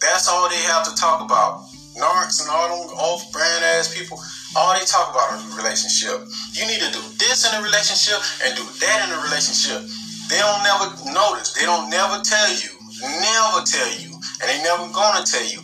That's 0.00 0.26
all 0.28 0.48
they 0.48 0.62
have 0.74 0.82
to 0.90 0.94
talk 0.98 1.22
about. 1.22 1.70
Narcs 1.94 2.42
and 2.42 2.50
all 2.50 2.66
them 2.66 2.98
off-brand 2.98 3.64
ass 3.78 3.94
people, 3.94 4.18
all 4.56 4.74
they 4.74 4.84
talk 4.84 5.14
about 5.14 5.38
is 5.38 5.46
relationship. 5.54 6.26
You 6.54 6.66
need 6.66 6.82
to 6.82 6.90
do 6.90 7.02
this 7.22 7.46
in 7.46 7.54
a 7.54 7.62
relationship 7.62 8.18
and 8.42 8.58
do 8.58 8.66
that 8.66 8.98
in 9.06 9.14
a 9.14 9.20
relationship. 9.22 9.86
They 10.26 10.38
don't 10.42 10.62
never 10.66 10.90
notice. 11.14 11.54
They 11.54 11.62
don't 11.62 11.90
never 11.90 12.18
tell 12.26 12.50
you. 12.58 12.74
Never 13.02 13.62
tell 13.62 13.90
you. 14.02 14.18
And 14.42 14.46
they 14.50 14.58
never 14.66 14.90
gonna 14.90 15.22
tell 15.22 15.46
you 15.46 15.62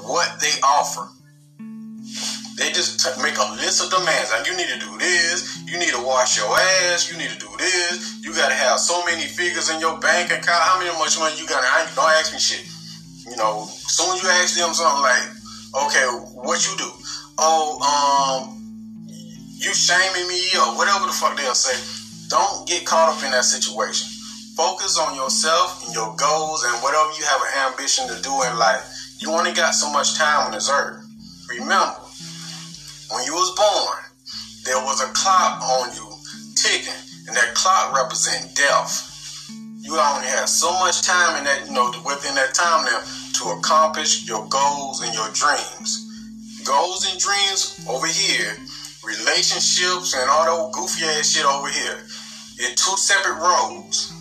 what 0.00 0.40
they 0.40 0.56
offer. 0.64 1.08
They 2.60 2.68
just 2.76 3.00
t- 3.00 3.22
make 3.24 3.40
a 3.40 3.48
list 3.56 3.80
of 3.80 3.88
demands. 3.88 4.28
And 4.36 4.44
you 4.44 4.52
need 4.52 4.68
to 4.68 4.76
do 4.76 4.92
this. 5.00 5.64
You 5.64 5.80
need 5.80 5.96
to 5.96 6.02
wash 6.04 6.36
your 6.36 6.52
ass. 6.92 7.10
You 7.10 7.16
need 7.16 7.32
to 7.32 7.40
do 7.40 7.48
this. 7.56 8.20
You 8.20 8.34
gotta 8.36 8.52
have 8.52 8.78
so 8.78 9.02
many 9.06 9.24
figures 9.24 9.70
in 9.70 9.80
your 9.80 9.98
bank 9.98 10.28
account. 10.28 10.60
How 10.68 10.78
many 10.78 10.92
much 11.00 11.18
money 11.18 11.40
you 11.40 11.46
got? 11.48 11.64
I 11.64 11.88
don't 11.96 12.04
ask 12.20 12.36
me 12.36 12.38
shit. 12.38 12.68
You 13.24 13.36
know, 13.40 13.64
soon 13.64 14.12
as 14.12 14.22
you 14.22 14.28
ask 14.28 14.56
them 14.60 14.74
something 14.74 15.00
like, 15.00 15.24
okay, 15.88 16.04
what 16.44 16.60
you 16.68 16.76
do? 16.76 16.92
Oh, 17.40 17.80
um, 17.80 18.52
you 19.56 19.72
shaming 19.72 20.28
me 20.28 20.44
or 20.60 20.76
whatever 20.76 21.06
the 21.06 21.12
fuck 21.12 21.38
they'll 21.38 21.56
say. 21.56 21.72
Don't 22.28 22.68
get 22.68 22.84
caught 22.84 23.08
up 23.08 23.24
in 23.24 23.30
that 23.30 23.44
situation. 23.44 24.06
Focus 24.54 24.98
on 24.98 25.14
yourself 25.14 25.86
and 25.86 25.94
your 25.94 26.14
goals 26.16 26.62
and 26.64 26.76
whatever 26.82 27.08
you 27.16 27.24
have 27.24 27.40
an 27.40 27.72
ambition 27.72 28.06
to 28.08 28.20
do 28.20 28.42
in 28.44 28.58
life. 28.58 28.84
You 29.18 29.32
only 29.32 29.52
got 29.52 29.72
so 29.72 29.90
much 29.90 30.14
time 30.18 30.44
on 30.44 30.52
this 30.52 30.68
earth. 30.68 31.06
Remember, 31.48 31.99
when 33.10 33.24
you 33.24 33.34
was 33.34 33.50
born, 33.58 33.98
there 34.64 34.78
was 34.84 35.02
a 35.02 35.10
clock 35.12 35.62
on 35.62 35.94
you 35.94 36.06
ticking, 36.54 36.94
and 37.26 37.36
that 37.36 37.54
clock 37.54 37.94
represents 37.94 38.54
death. 38.54 39.50
You 39.80 39.98
only 39.98 40.28
have 40.28 40.48
so 40.48 40.70
much 40.78 41.02
time 41.02 41.38
in 41.38 41.44
that, 41.44 41.66
you 41.66 41.72
know, 41.74 41.90
within 42.06 42.34
that 42.34 42.54
time 42.54 42.84
now 42.84 43.02
to 43.40 43.58
accomplish 43.58 44.28
your 44.28 44.46
goals 44.46 45.02
and 45.02 45.12
your 45.14 45.28
dreams. 45.32 46.06
Goals 46.64 47.10
and 47.10 47.18
dreams 47.18 47.82
over 47.88 48.06
here, 48.06 48.54
relationships 49.02 50.14
and 50.14 50.28
all 50.30 50.44
that 50.44 50.72
goofy 50.72 51.04
ass 51.06 51.32
shit 51.32 51.44
over 51.44 51.68
here. 51.68 52.04
It's 52.62 52.78
two 52.78 52.96
separate 52.96 53.40
roads. 53.40 54.12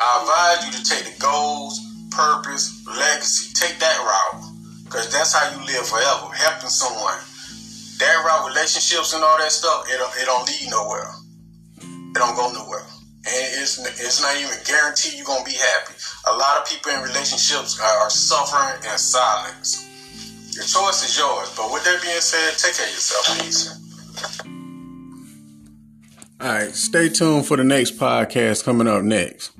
I 0.00 0.20
advise 0.20 0.66
you 0.66 0.72
to 0.76 0.82
take 0.84 1.14
the 1.14 1.20
goals 1.20 1.80
purpose, 2.10 2.84
legacy. 2.86 3.54
Take 3.54 3.78
that 3.78 3.98
route. 4.02 4.42
Because 4.84 5.12
that's 5.12 5.32
how 5.32 5.48
you 5.54 5.64
live 5.64 5.86
forever, 5.86 6.34
helping 6.34 6.68
someone. 6.68 7.14
That 8.00 8.24
route, 8.24 8.48
relationships 8.48 9.12
and 9.12 9.22
all 9.22 9.38
that 9.38 9.52
stuff, 9.52 9.84
it 9.88 10.00
it 10.20 10.24
don't 10.24 10.46
lead 10.48 10.70
nowhere. 10.70 11.12
It 11.80 12.18
don't 12.18 12.34
go 12.34 12.50
nowhere. 12.52 12.84
And 13.26 13.60
it's, 13.60 13.78
it's 13.78 14.22
not 14.22 14.34
even 14.36 14.56
guaranteed 14.64 15.14
you're 15.14 15.26
going 15.26 15.44
to 15.44 15.50
be 15.50 15.56
happy. 15.56 15.92
A 16.28 16.32
lot 16.32 16.56
of 16.56 16.66
people 16.66 16.92
in 16.92 17.02
relationships 17.02 17.78
are 17.78 18.08
suffering 18.08 18.82
in 18.90 18.96
silence. 18.96 19.86
Your 20.56 20.64
choice 20.64 21.04
is 21.04 21.18
yours. 21.18 21.52
But 21.54 21.70
with 21.70 21.84
that 21.84 22.00
being 22.00 22.20
said, 22.20 22.56
take 22.56 22.74
care 22.74 22.86
of 22.86 22.92
yourself. 22.92 23.38
Peace. 23.38 23.76
All 26.40 26.48
right, 26.48 26.74
stay 26.74 27.10
tuned 27.10 27.44
for 27.44 27.58
the 27.58 27.64
next 27.64 27.98
podcast 27.98 28.64
coming 28.64 28.88
up 28.88 29.02
next. 29.02 29.52